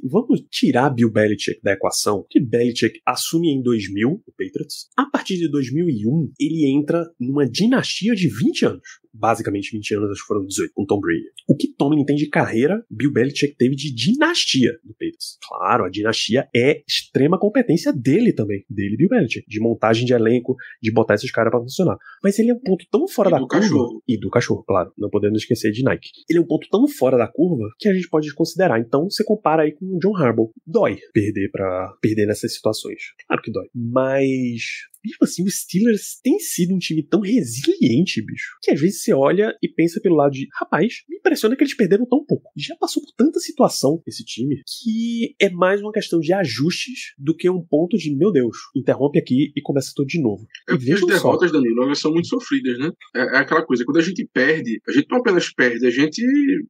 [0.09, 4.87] vamos tirar Bill Belichick da equação, que Belichick assume em 2000 o Patriots.
[4.97, 10.21] A partir de 2001, ele entra numa dinastia de 20 anos basicamente 20 anos, acho
[10.21, 11.25] que foram 18 com Tom Brady.
[11.47, 15.37] O que Tomlin tem de carreira, Bill Belichick teve de dinastia do Patriots.
[15.47, 20.55] Claro, a dinastia é extrema competência dele também, dele Bill Belichick, de montagem de elenco,
[20.81, 21.97] de botar esses caras para funcionar.
[22.23, 24.03] Mas ele é um ponto tão fora e da do curva cachorro.
[24.07, 26.09] e do cachorro, claro, não podemos esquecer de Nike.
[26.29, 28.79] Ele é um ponto tão fora da curva que a gente pode considerar.
[28.79, 30.51] Então, você compara aí com o John Harbaugh.
[30.65, 33.13] Dói perder para perder nessas situações.
[33.27, 33.67] Claro que dói.
[33.73, 39.03] Mas mesmo assim, o Steelers tem sido um time tão resiliente, bicho, que às vezes
[39.03, 42.49] você olha e pensa pelo lado de, rapaz, me impressiona que eles perderam tão pouco.
[42.57, 47.35] Já passou por tanta situação esse time que é mais uma questão de ajustes do
[47.35, 50.45] que um ponto de, meu Deus, interrompe aqui e começa tudo de novo.
[50.67, 52.91] É porque as vejam só, derrotas, Danilo, elas são muito sofridas, né?
[53.15, 56.21] É, é aquela coisa, quando a gente perde, a gente não apenas perde, a gente,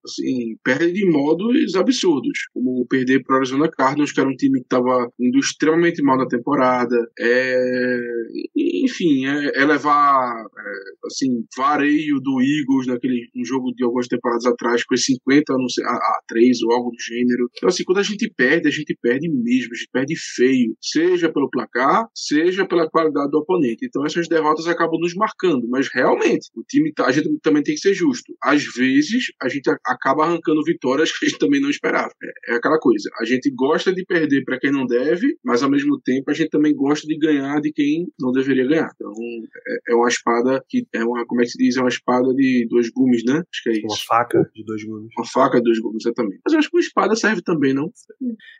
[0.05, 2.47] assim, perde de modos absurdos.
[2.53, 6.17] Como perder para o Arizona Cardinals, que era um time que estava indo extremamente mal
[6.17, 6.95] na temporada.
[7.19, 8.09] É,
[8.55, 14.45] enfim, é, é levar, é, assim, vareio do Eagles naquele um jogo de algumas temporadas
[14.45, 17.49] atrás, foi 50 não sei, a, a 3 ou algo do gênero.
[17.55, 21.31] Então, assim, quando a gente perde, a gente perde mesmo, a gente perde feio, seja
[21.31, 23.85] pelo placar, seja pela qualidade do oponente.
[23.85, 27.75] Então, essas derrotas acabam nos marcando, mas realmente, o time, tá- a gente também tem
[27.75, 28.33] que ser justo.
[28.43, 32.11] Às vezes, a gente acaba arrancando vitórias que a gente também não esperava.
[32.23, 35.69] É, é aquela coisa, a gente gosta de perder para quem não deve, mas ao
[35.69, 38.89] mesmo tempo a gente também gosta de ganhar de quem não deveria ganhar.
[38.95, 41.77] Então, é, é, uma espada que é uma, como é que se diz?
[41.77, 43.37] É uma espada de dois gumes, né?
[43.37, 43.85] Acho que é isso.
[43.85, 45.09] Uma faca de dois gumes.
[45.17, 46.39] Uma faca de dois gumes, exatamente.
[46.45, 47.91] Mas eu acho que uma espada serve também, não?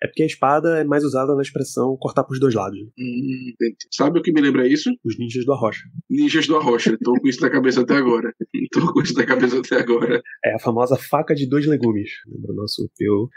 [0.04, 2.80] É porque a espada é mais usada na expressão cortar pros dois lados.
[2.98, 3.54] Hum,
[3.92, 4.90] sabe o que me lembra isso?
[5.04, 5.84] Os ninjas do Arrocha.
[6.10, 6.98] Ninjas do Arrocha.
[7.04, 8.34] Tô com isso na cabeça até agora.
[8.72, 10.22] Tô com isso na cabeça até agora.
[10.44, 12.10] É a famosa faca de dois legumes.
[12.28, 13.30] Lembra o nosso Peu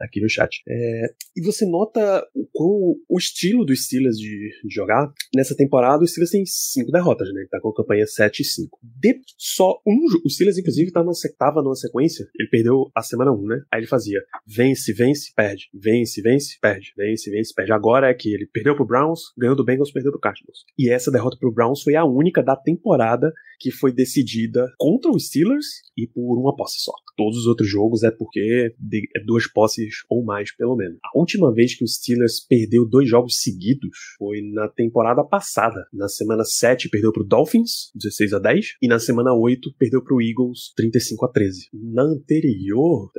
[0.00, 0.62] aqui no chat.
[0.68, 5.12] É, e você nota com o estilo do Steelers de, de, jogar.
[5.34, 7.40] Nessa temporada, o Steelers tem cinco derrotas, né?
[7.40, 8.78] Ele tá com a campanha 7 e 5.
[8.82, 9.98] De só um.
[10.24, 12.26] O Steelers, inclusive, tá numa, tava numa sequência.
[12.38, 13.62] Ele perdeu a semana 1, né?
[13.72, 15.68] Aí ele fazia vence, vence, perde.
[15.74, 16.92] Vence, vence, perde.
[16.96, 17.72] Vence, vence, perde.
[17.72, 20.64] Agora é que ele perdeu pro Browns, ganhou do Bengals, perdeu pro Cardinals.
[20.78, 25.26] E essa derrota pro Browns foi a única da temporada que foi decidida contra os
[25.26, 26.92] Steelers e por uma posse só.
[27.16, 28.72] Todos os outros jogos é porque
[29.16, 30.98] é duas posses ou mais, pelo menos.
[31.04, 35.84] A última vez que os Steelers perdeu dois jogos seguidos foi na temporada passada.
[35.92, 40.22] Na semana 7 perdeu pro Dolphins, 16 a 10, e na semana 8 perdeu pro
[40.22, 41.68] Eagles, 35 a 13.
[41.72, 43.10] Na anterior,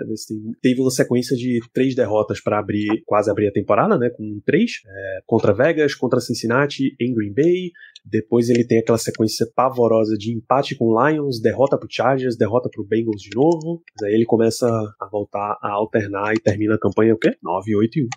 [0.62, 4.82] teve uma sequência de três derrotas para abrir, quase abrir a temporada, né, com três,
[4.88, 7.72] é, contra Vegas, contra Cincinnati, em Green Bay,
[8.06, 12.86] depois ele tem aquela sequência pavorosa de empate com Lions, derrota pro Chargers, derrota pro
[12.86, 13.82] Bengals de novo.
[14.04, 17.36] Aí ele começa a voltar a alternar e termina a campanha o quê?
[17.44, 18.08] 9, 8 e 1.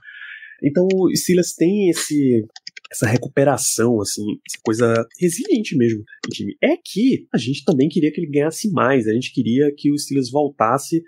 [0.65, 2.45] Então o Steelers tem esse
[2.93, 6.55] essa recuperação, assim, essa coisa resiliente mesmo no time.
[6.63, 9.99] É que a gente também queria que ele ganhasse mais, a gente queria que o
[9.99, 11.03] Steelers voltasse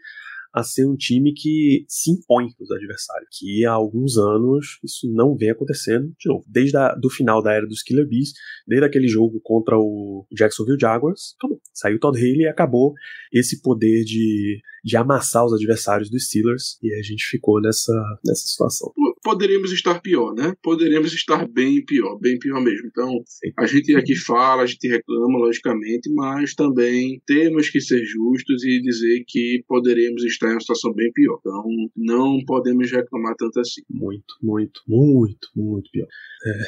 [0.54, 5.36] a ser um time que se impõe os adversários, que há alguns anos isso não
[5.36, 8.32] vem acontecendo, de novo, desde o do final da era dos Killer Bees,
[8.66, 11.60] desde aquele jogo contra o Jacksonville Jaguars, acabou.
[11.72, 12.94] Saiu Todd Haley e acabou
[13.32, 17.92] esse poder de, de amassar os adversários dos Steelers e a gente ficou nessa,
[18.24, 18.92] nessa situação
[19.24, 20.54] poderíamos estar pior, né?
[20.62, 22.86] Poderíamos estar bem pior, bem pior mesmo.
[22.86, 23.10] Então,
[23.58, 28.82] a gente aqui fala, a gente reclama, logicamente, mas também temos que ser justos e
[28.82, 31.38] dizer que poderíamos estar em uma situação bem pior.
[31.40, 31.64] Então,
[31.96, 33.80] não podemos reclamar tanto assim.
[33.88, 36.06] Muito, muito, muito, muito pior.
[36.46, 36.58] É,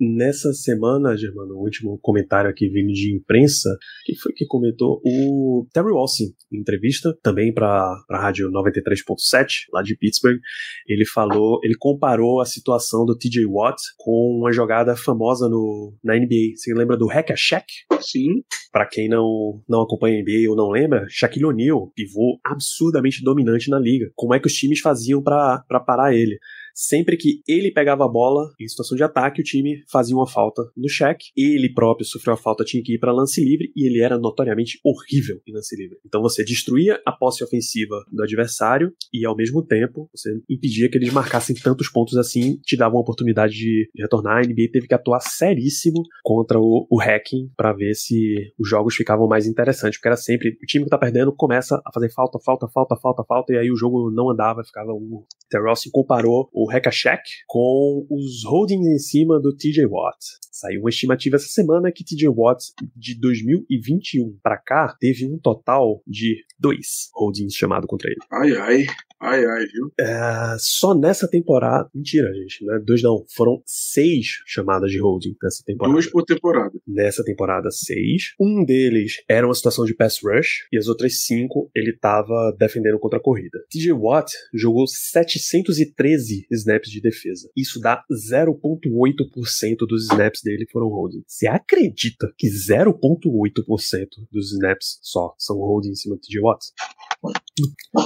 [0.00, 3.68] nessa semana, Germano, o último comentário aqui vindo de imprensa,
[4.04, 5.00] quem foi que comentou?
[5.04, 7.68] O Terry Walsin, em entrevista, também para
[8.10, 10.38] a rádio 93.7, lá de Pittsburgh,
[10.86, 16.14] ele falou, ele comparou a situação do TJ Watt com uma jogada famosa no, na
[16.14, 16.56] NBA.
[16.56, 17.66] Você lembra do Hack a Shack?
[18.00, 18.42] Sim.
[18.72, 23.70] Para quem não, não acompanha a NBA ou não lembra, Shaquille O'Neal, pivô absurdamente dominante
[23.70, 24.10] na liga.
[24.14, 26.38] Como é que os times faziam para parar ele?
[26.74, 30.62] Sempre que ele pegava a bola em situação de ataque, o time fazia uma falta
[30.76, 31.26] no cheque.
[31.36, 34.80] Ele próprio sofreu a falta, tinha que ir para lance livre e ele era notoriamente
[34.84, 35.98] horrível em lance livre.
[36.04, 40.98] Então você destruía a posse ofensiva do adversário e ao mesmo tempo você impedia que
[40.98, 44.38] eles marcassem tantos pontos assim, te dava uma oportunidade de, retornar.
[44.38, 48.96] A NBA teve que atuar seríssimo contra o, o hacking para ver se os jogos
[48.96, 52.38] ficavam mais interessantes, porque era sempre o time que tá perdendo começa a fazer falta,
[52.44, 55.24] falta, falta, falta, falta e aí o jogo não andava, ficava um.
[55.48, 60.16] Terrell comparou o o Hackashack com os holdings em cima do TJ Watt.
[60.50, 66.02] Saiu uma estimativa essa semana que TJ Watt de 2021 para cá teve um total
[66.06, 68.20] de dois holdings chamados contra ele.
[68.32, 68.86] Ai, ai.
[69.20, 69.90] Ai, ai, viu?
[69.98, 71.88] É, só nessa temporada.
[71.94, 72.78] Mentira, gente, né?
[72.84, 73.24] Dois não.
[73.34, 75.94] Foram seis chamadas de holding nessa temporada.
[75.94, 76.78] Duas por temporada.
[76.86, 78.34] Nessa temporada, seis.
[78.38, 80.66] Um deles era uma situação de pass rush.
[80.70, 83.58] E as outras cinco ele tava defendendo contra a corrida.
[83.70, 87.50] TJ Watt jogou 713 snaps de defesa.
[87.56, 91.22] Isso dá 0,8% dos snaps dele foram holding.
[91.26, 96.66] Você acredita que 0,8% dos snaps só são holding em cima do TJ Watt?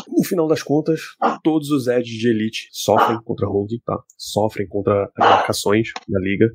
[0.09, 1.01] No final das contas,
[1.43, 3.99] todos os edges de elite sofrem contra holding, tá?
[4.17, 6.55] Sofrem contra marcações da liga.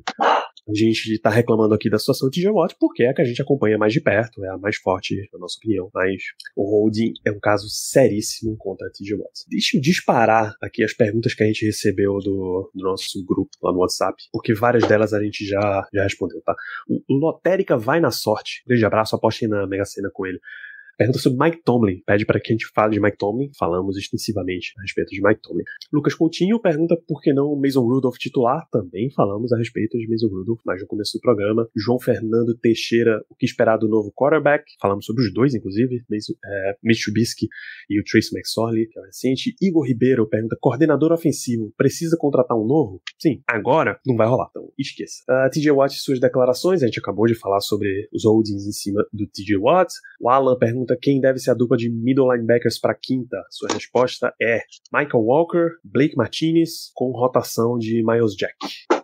[0.66, 3.24] A gente está reclamando aqui da situação de TJ Watt porque é a que a
[3.24, 5.90] gente acompanha mais de perto, é a mais forte, na nossa opinião.
[5.92, 6.22] Mas
[6.56, 9.16] o holding é um caso seríssimo contra a TJ.
[9.48, 13.72] Deixa eu disparar aqui as perguntas que a gente recebeu do, do nosso grupo lá
[13.72, 16.54] no WhatsApp, porque várias delas a gente já, já respondeu, tá?
[16.88, 18.62] O Lotérica vai na sorte.
[18.66, 20.40] Grande abraço, apostem na Mega Sena com ele.
[20.96, 22.02] Pergunta sobre Mike Tomlin.
[22.06, 23.50] Pede para que a gente fale de Mike Tomlin.
[23.58, 25.64] Falamos extensivamente a respeito de Mike Tomlin.
[25.92, 28.66] Lucas Coutinho pergunta por que não Mason Rudolph titular.
[28.70, 31.68] Também falamos a respeito de Mason Rudolph, mais no começo do programa.
[31.76, 34.64] João Fernando Teixeira, o que esperar do novo quarterback.
[34.80, 36.02] Falamos sobre os dois, inclusive.
[36.44, 37.48] é, Mitch Trubisky
[37.88, 39.54] e o Trace McSorley, que é o recente.
[39.60, 43.00] Igor Ribeiro pergunta, coordenador ofensivo, precisa contratar um novo?
[43.18, 45.22] Sim, agora não vai rolar, então esqueça.
[45.28, 49.04] Uh, TJ Watt suas declarações, a gente acabou de falar sobre os holdings em cima
[49.12, 49.92] do TJ Watt.
[50.20, 53.36] O Alan pergunta pergunta quem deve ser a dupla de middle linebackers para quinta.
[53.50, 54.60] Sua resposta é
[54.92, 58.54] Michael Walker, Blake Martinez, com rotação de Miles Jack.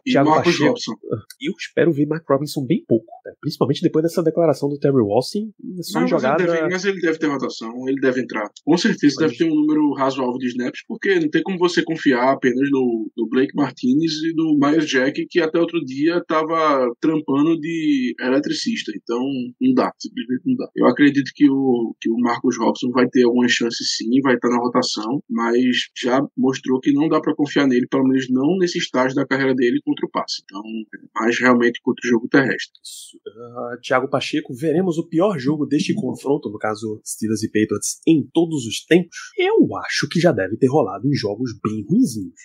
[0.06, 0.92] E Thiago Marcos Pacheco, Robson.
[1.40, 3.32] Eu espero ver Mark Robinson bem pouco, né?
[3.40, 5.52] principalmente depois dessa declaração do Terry Walsing.
[5.82, 6.42] Só não, jogada...
[6.42, 8.50] mas, ele deve, mas ele deve ter rotação, ele deve entrar.
[8.64, 9.30] Com certeza mas...
[9.30, 13.10] deve ter um número razoável de snaps, porque não tem como você confiar apenas no,
[13.16, 18.92] no Blake Martinez e no Myers Jack, que até outro dia estava trampando de eletricista.
[18.94, 19.20] Então,
[19.60, 20.68] não dá, simplesmente não dá.
[20.76, 24.48] Eu acredito que o, que o Marcos Robson vai ter algumas chances sim, vai estar
[24.48, 25.60] na rotação, mas
[25.96, 29.54] já mostrou que não dá para confiar nele, pelo menos não nesse estágio da carreira
[29.54, 30.42] dele contra o passe.
[30.44, 30.62] Então,
[31.14, 32.78] mais realmente contra o jogo terrestre.
[33.26, 38.28] Uh, Thiago Pacheco, veremos o pior jogo deste confronto, no caso Steelers e Patriots, em
[38.32, 39.16] todos os tempos?
[39.36, 42.40] Eu acho que já deve ter rolado em jogos bem ruinzinhos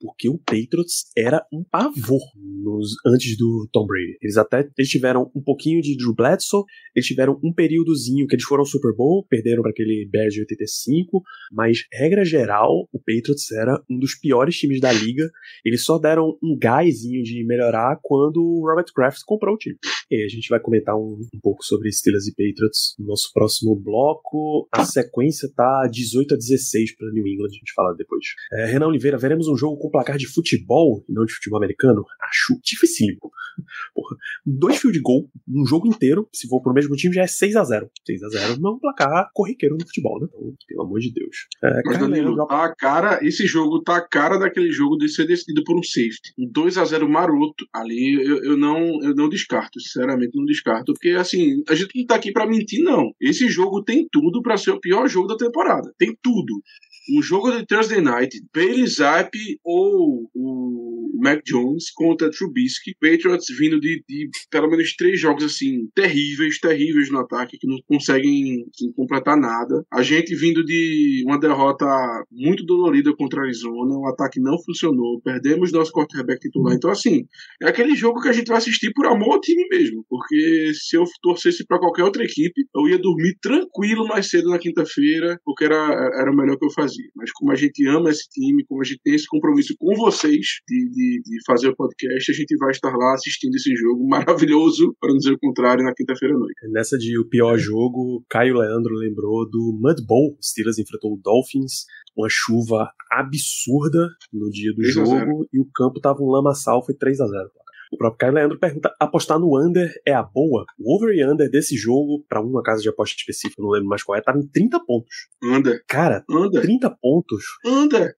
[0.00, 4.16] porque o Patriots era um pavor nos, antes do Tom Brady.
[4.22, 8.44] Eles até eles tiveram um pouquinho de Drew Bledsoe, eles tiveram um períodozinho que eles
[8.44, 11.22] foram ao Super Bowl, perderam para aquele Bears de 85,
[11.52, 15.28] mas regra geral, o Patriots era um dos piores times da liga.
[15.64, 19.76] Eles só deram um gásinho de melhorar quando o Robert Kraft comprou o time.
[20.10, 23.74] E a gente vai comentar um, um pouco sobre Steelers e Patriots no nosso próximo
[23.76, 24.68] bloco.
[24.72, 28.24] A sequência tá 18 a 16 para New England, a gente fala depois.
[28.52, 32.04] É, Renan Oliveira, veremos um jogo com placar de futebol e não de futebol americano?
[32.20, 33.30] Acho dificílimo.
[33.94, 34.16] Porra,
[34.46, 37.56] dois fios de gol, um jogo inteiro, se for pro mesmo time, já é 6
[37.56, 40.26] a 0 6 a 0 não é um placar corriqueiro no futebol, né?
[40.28, 41.46] Então, pelo amor de Deus.
[41.62, 45.26] É, Mas, Danilo, tá a cara, esse jogo tá a cara daquele jogo de ser
[45.26, 46.32] decidido por um safety.
[46.38, 50.92] Um 2 a 0 maroto ali, eu, eu, não, eu não descarto, sinceramente não descarto,
[50.92, 53.12] porque assim, a gente não tá aqui para mentir, não.
[53.20, 55.92] Esse jogo tem tudo para ser o pior jogo da temporada.
[55.98, 56.62] Tem tudo
[57.10, 63.80] um jogo de Thursday Night, Bailey Zappi ou o Mac Jones contra Trubisky, Patriots vindo
[63.80, 68.92] de, de, pelo menos três jogos assim terríveis, terríveis no ataque que não conseguem assim,
[68.92, 69.84] completar nada.
[69.92, 71.86] A gente vindo de uma derrota
[72.30, 76.74] muito dolorida contra a Arizona, o ataque não funcionou, perdemos nosso quarterback titular.
[76.74, 77.26] Então assim,
[77.62, 80.96] é aquele jogo que a gente vai assistir por amor ao time mesmo, porque se
[80.96, 85.64] eu torcesse para qualquer outra equipe, eu ia dormir tranquilo mais cedo na quinta-feira, porque
[85.64, 85.76] era,
[86.20, 86.97] era o melhor que eu fazia.
[87.14, 90.60] Mas como a gente ama esse time, como a gente tem esse compromisso com vocês
[90.68, 94.94] de, de, de fazer o podcast, a gente vai estar lá assistindo esse jogo maravilhoso,
[95.00, 96.54] para não dizer o contrário, na quinta-feira à noite.
[96.70, 100.36] Nessa de o pior jogo, Caio Leandro lembrou do Mud Bowl.
[100.42, 101.84] Steelers enfrentou o Dolphins,
[102.16, 107.20] uma chuva absurda no dia do jogo e o campo tava um lamaçal, foi 3
[107.20, 107.50] a 0
[107.92, 110.64] o próprio Caio Leandro pergunta: apostar no under é a boa?
[110.78, 114.02] O over e under desse jogo, para uma casa de aposta específica, não lembro mais
[114.02, 115.28] qual é, tava em 30 pontos.
[115.42, 115.82] Under.
[115.86, 116.60] Cara, under.
[116.60, 117.44] 30 pontos.
[117.64, 118.08] Under.
[118.08, 118.14] É,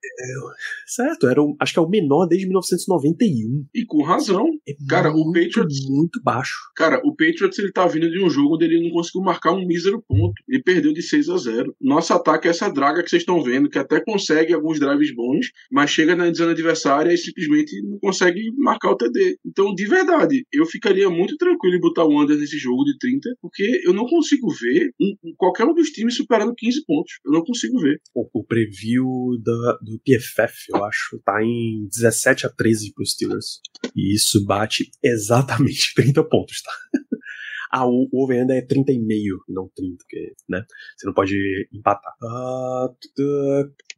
[0.87, 3.67] certo, era um, acho que é o menor desde 1991.
[3.75, 4.47] E com razão.
[4.69, 5.89] É cara, muito, o Patriots.
[5.89, 6.57] Muito baixo.
[6.77, 9.67] Cara, o Patriots ele tá vindo de um jogo onde ele não conseguiu marcar um
[9.67, 10.35] mísero ponto.
[10.49, 11.75] Ele perdeu de 6 a 0.
[11.81, 15.47] Nosso ataque é essa draga que vocês estão vendo, que até consegue alguns drives bons,
[15.71, 19.39] mas chega na zona adversária e simplesmente não consegue marcar o TD.
[19.45, 22.97] Então, então, de verdade, eu ficaria muito tranquilo em botar o under nesse jogo de
[22.99, 27.19] 30, porque eu não consigo ver um, qualquer um dos times superando 15 pontos.
[27.23, 28.01] Eu não consigo ver.
[28.15, 29.07] O, o preview
[29.45, 33.61] da, do PFF, eu acho, tá em 17 a 13 para os Steelers.
[33.95, 36.73] E isso bate exatamente 30 pontos, tá?
[37.73, 38.99] Ah, o, o over-under é 30,5,
[39.49, 40.65] não 30, porque, né?
[40.97, 41.37] Você não pode
[41.73, 42.13] empatar.
[42.21, 42.89] Ah,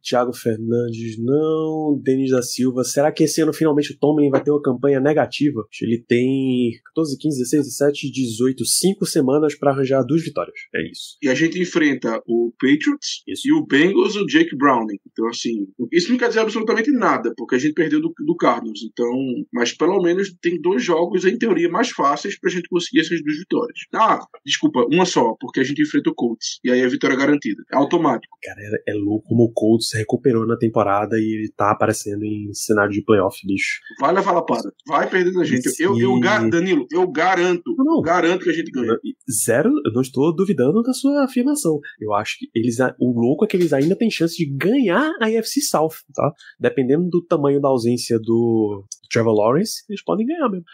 [0.03, 1.99] Thiago Fernandes, não.
[2.03, 2.83] Denis da Silva.
[2.83, 5.63] Será que esse ano finalmente o Tomlin vai ter uma campanha negativa?
[5.81, 10.55] Ele tem 14, 15, 16, 17, 18, 5 semanas para arranjar duas vitórias.
[10.75, 11.17] É isso.
[11.21, 13.47] E a gente enfrenta o Patriots isso.
[13.47, 14.97] e o Bengals o Jake Browning.
[15.11, 18.81] Então, assim, isso não quer dizer absolutamente nada, porque a gente perdeu do, do Cardinals.
[18.83, 19.11] Então,
[19.53, 23.37] mas pelo menos tem dois jogos, em teoria, mais fáceis pra gente conseguir essas duas
[23.37, 23.79] vitórias.
[23.93, 26.59] Ah, desculpa, uma só, porque a gente enfrenta o Colts.
[26.63, 27.63] E aí a vitória é garantida.
[27.71, 28.37] É automático.
[28.43, 32.23] Cara, é, é louco como o Colts se recuperou na temporada e ele tá aparecendo
[32.23, 33.79] em cenário de playoff, bicho.
[33.99, 34.73] Vai levar lapada.
[34.87, 35.69] Vai perder da gente.
[35.79, 37.75] Eu, eu, eu, Danilo, eu garanto.
[37.77, 38.01] Não, não.
[38.01, 38.97] Garanto que a gente ganha.
[39.29, 41.79] Zero, eu não estou duvidando da sua afirmação.
[41.99, 42.77] Eu acho que eles.
[42.99, 46.31] O louco é que eles ainda têm chance de ganhar a AFC South, tá?
[46.59, 50.65] Dependendo do tamanho da ausência do Trevor Lawrence, eles podem ganhar mesmo.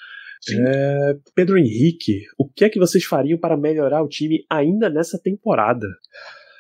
[0.51, 5.20] É, Pedro Henrique, o que é que vocês fariam para melhorar o time ainda nessa
[5.22, 5.86] temporada?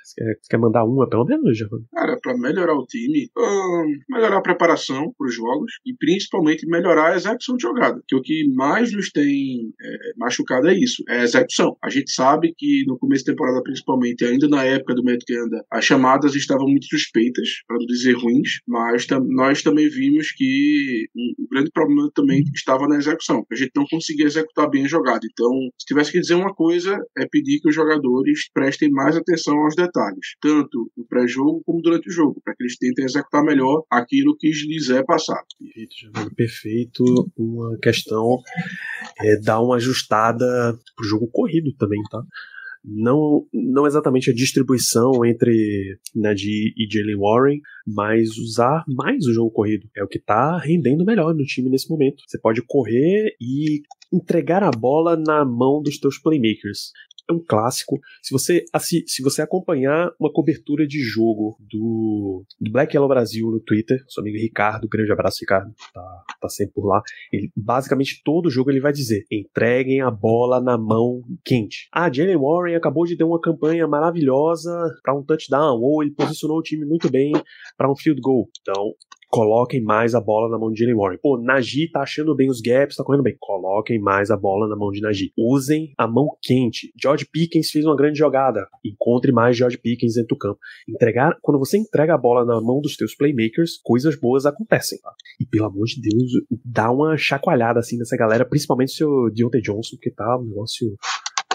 [0.09, 1.85] Você quer, quer mandar uma, pelo menos, Giovanni?
[1.93, 7.13] Cara, para melhorar o time, hum, melhorar a preparação para os jogos e principalmente melhorar
[7.13, 8.01] a execução de jogada.
[8.07, 11.77] Que o que mais nos tem é, machucado é isso, é a execução.
[11.83, 15.63] A gente sabe que no começo da temporada, principalmente, ainda na época do Matt Ganda,
[15.71, 21.07] as chamadas estavam muito suspeitas, para não dizer ruins, mas tam nós também vimos que
[21.15, 23.45] um, o grande problema também estava na execução.
[23.51, 25.19] A gente não conseguia executar bem a jogada.
[25.31, 29.57] Então, se tivesse que dizer uma coisa, é pedir que os jogadores prestem mais atenção
[29.59, 33.43] aos detalhes detalhes, tanto no pré-jogo como durante o jogo, para que eles tentem executar
[33.43, 35.45] melhor aquilo que lhes é passado.
[35.59, 37.31] Perfeito, perfeito.
[37.37, 38.39] Uma questão
[39.19, 40.45] é dar uma ajustada
[40.95, 42.21] pro jogo corrido também, tá?
[42.83, 49.51] não, não exatamente a distribuição entre Najee e Jalen Warren, mas usar mais o jogo
[49.51, 49.87] corrido.
[49.95, 52.23] É o que está rendendo melhor no time nesse momento.
[52.25, 53.81] Você pode correr e
[54.11, 56.91] entregar a bola na mão dos teus playmakers
[57.29, 57.99] é um clássico.
[58.23, 58.65] Se você,
[59.05, 64.21] se você acompanhar uma cobertura de jogo do, do Black Yellow Brasil no Twitter, seu
[64.21, 67.01] amigo Ricardo, grande abraço, Ricardo, tá, tá sempre por lá.
[67.31, 71.87] Ele, basicamente, todo jogo ele vai dizer: entreguem a bola na mão quente.
[71.93, 74.71] Ah, Jalen Warren acabou de ter uma campanha maravilhosa
[75.03, 77.31] para um touchdown, ou ele posicionou o time muito bem
[77.77, 78.49] para um field goal.
[78.61, 78.95] Então,
[79.29, 81.19] coloquem mais a bola na mão de Jalen Warren.
[81.21, 83.37] Pô, Najee tá achando bem os gaps, tá correndo bem.
[83.39, 85.31] Coloquem mais a bola na mão de Najee.
[85.37, 86.91] Usem a mão quente.
[87.01, 88.67] George Pickens fez uma grande jogada.
[88.83, 90.59] Encontre mais George Pickens dentro do campo.
[90.87, 95.13] Entregar, quando você entrega a bola na mão dos teus playmakers, coisas boas acontecem, tá?
[95.39, 96.31] E pelo amor de Deus,
[96.65, 100.95] dá uma chacoalhada assim nessa galera, principalmente o seu Deontay Johnson, que tá um negócio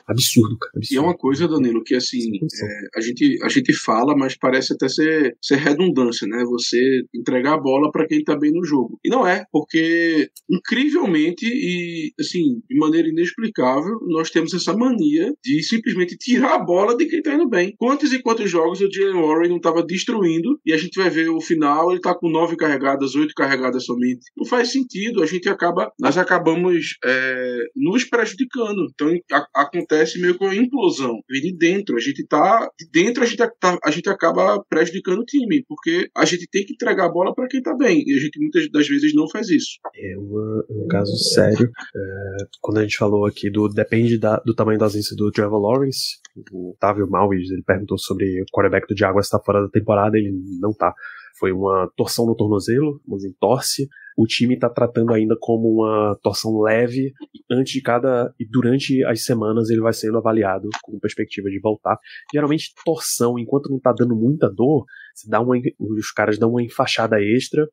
[0.06, 0.72] absurdo, cara.
[0.76, 0.94] Absurdo.
[0.94, 4.72] E é uma coisa, Danilo, que assim, é, a, gente, a gente fala, mas parece
[4.74, 6.44] até ser, ser redundância, né?
[6.44, 8.98] Você entregar a bola para quem tá bem no jogo.
[9.04, 15.62] E não é, porque incrivelmente e assim, de maneira inexplicável, nós temos essa mania de
[15.62, 17.74] simplesmente tirar a bola de quem tá indo bem.
[17.78, 21.28] Quantos e quantos jogos o Jalen Warren não tava destruindo e a gente vai ver
[21.28, 24.26] o final, ele tá com nove carregadas, oito carregadas somente.
[24.36, 28.86] Não faz sentido, a gente acaba, nós acabamos é, nos prejudicando.
[28.92, 29.12] Então
[29.54, 31.20] acontece acontece meio com a implosão.
[31.30, 31.96] Vem de dentro.
[31.96, 32.68] A gente tá.
[32.78, 36.64] De dentro a gente, tá, a gente acaba prejudicando o time, porque a gente tem
[36.64, 38.02] que entregar a bola para quem tá bem.
[38.06, 39.78] E a gente muitas das vezes não faz isso.
[39.96, 41.70] É uma, um caso sério.
[41.96, 43.68] É, quando a gente falou aqui do.
[43.68, 46.18] Depende da, do tamanho da ausência do Trevor Lawrence.
[46.52, 50.32] O Otávio Malvis, ele perguntou sobre o quarterback do Jaguars está fora da temporada, ele
[50.60, 50.92] não tá.
[51.38, 56.60] Foi uma torção no tornozelo, mas entorse o time está tratando ainda como uma torção
[56.60, 57.12] leve
[57.50, 61.98] antes de cada e durante as semanas ele vai sendo avaliado com perspectiva de voltar.
[62.32, 64.84] Geralmente torção, enquanto não está dando muita dor,
[65.26, 67.68] dá uma, os caras dão uma enfaixada extra,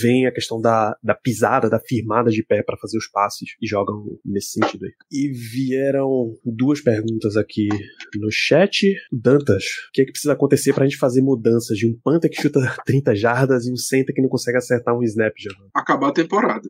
[0.00, 3.66] vem a questão da, da pisada, da firmada de pé para fazer os passes e
[3.66, 4.92] jogam nesse sentido aí.
[5.10, 7.68] E vieram duas perguntas aqui
[8.16, 8.94] no chat.
[9.12, 12.40] Dantas, o que é que precisa acontecer pra gente fazer mudanças de um Panther que
[12.40, 15.50] chuta 30 jardas e um center que não consegue acertar um snap, já?
[15.74, 16.68] Acabar a temporada.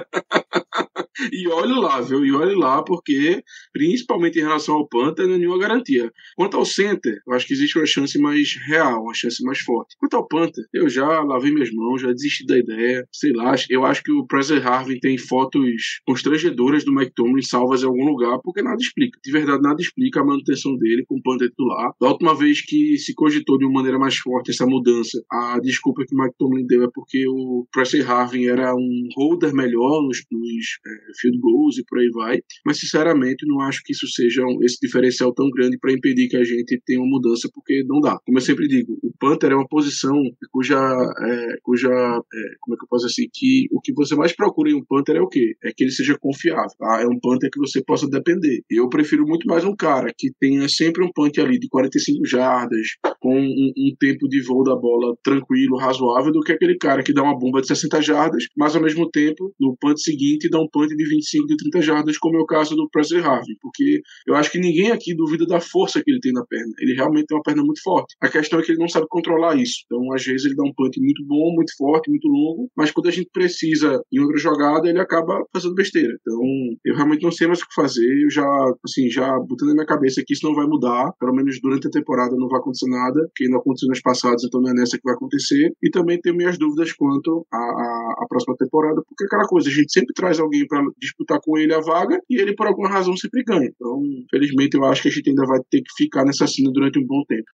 [1.33, 2.25] E olhe lá, viu?
[2.25, 3.43] E olhe lá, porque,
[3.73, 6.11] principalmente em relação ao Panther, não é nenhuma garantia.
[6.37, 9.97] Quanto ao Center, eu acho que existe uma chance mais real, uma chance mais forte.
[9.99, 13.07] Quanto ao Panther, eu já lavei minhas mãos, já desisti da ideia.
[13.13, 17.87] Sei lá, eu acho que o Presley Harvey tem fotos constrangedoras do Tomlin salvas em
[17.87, 19.19] algum lugar, porque nada explica.
[19.25, 21.93] De verdade, nada explica a manutenção dele com o Panther titular.
[22.01, 26.05] Da última vez que se cogitou de uma maneira mais forte essa mudança, a desculpa
[26.07, 30.65] que o Tomlin deu é porque o Presley Harvey era um holder melhor nos, nos
[30.87, 32.41] é, field goals e por aí vai.
[32.65, 36.37] Mas, sinceramente, não acho que isso seja um, esse diferencial tão grande para impedir que
[36.37, 38.19] a gente tenha uma mudança, porque não dá.
[38.25, 40.17] Como eu sempre digo, o Panther é uma posição
[40.51, 44.35] cuja, é, cuja é, como é que eu posso assim, que o que você mais
[44.35, 45.55] procura em um Panther é o quê?
[45.63, 47.01] É que ele seja confiável, tá?
[47.03, 48.63] É um Panther que você possa depender.
[48.71, 52.87] Eu prefiro muito mais um cara que tenha sempre um punt ali de 45 jardas,
[53.21, 57.13] com um, um tempo de voo da bola tranquilo, razoável, do que aquele cara que
[57.13, 60.69] dá uma bomba de 60 jardas, mas ao mesmo tempo, no punt seguinte, dá um
[60.69, 64.35] punt de 25, de 30 jardas, como é o caso do Presley Harvey, porque eu
[64.35, 66.73] acho que ninguém aqui duvida da força que ele tem na perna.
[66.79, 68.15] Ele realmente tem uma perna muito forte.
[68.21, 69.83] A questão é que ele não sabe controlar isso.
[69.87, 73.09] Então, às vezes, ele dá um punt muito bom, muito forte, muito longo, mas quando
[73.09, 76.15] a gente precisa em outra jogada, ele acaba fazendo besteira.
[76.21, 76.41] Então,
[76.85, 78.07] eu realmente não sei mais o que fazer.
[78.23, 78.47] Eu já,
[78.85, 81.91] assim, já botando na minha cabeça que isso não vai mudar, pelo menos durante a
[81.91, 85.05] temporada não vai acontecer nada, que não aconteceu nas passadas, então não é nessa que
[85.05, 85.73] vai acontecer.
[85.83, 89.93] E também tenho minhas dúvidas quanto à, próxima temporada, porque é aquela coisa, a gente
[89.93, 90.67] sempre traz alguém
[90.99, 93.71] disputar com ele a vaga e ele, por alguma razão, sempre ganha.
[93.75, 94.01] Então,
[94.31, 97.07] felizmente, eu acho que a gente ainda vai ter que ficar nessa cena durante um
[97.07, 97.45] bom tempo.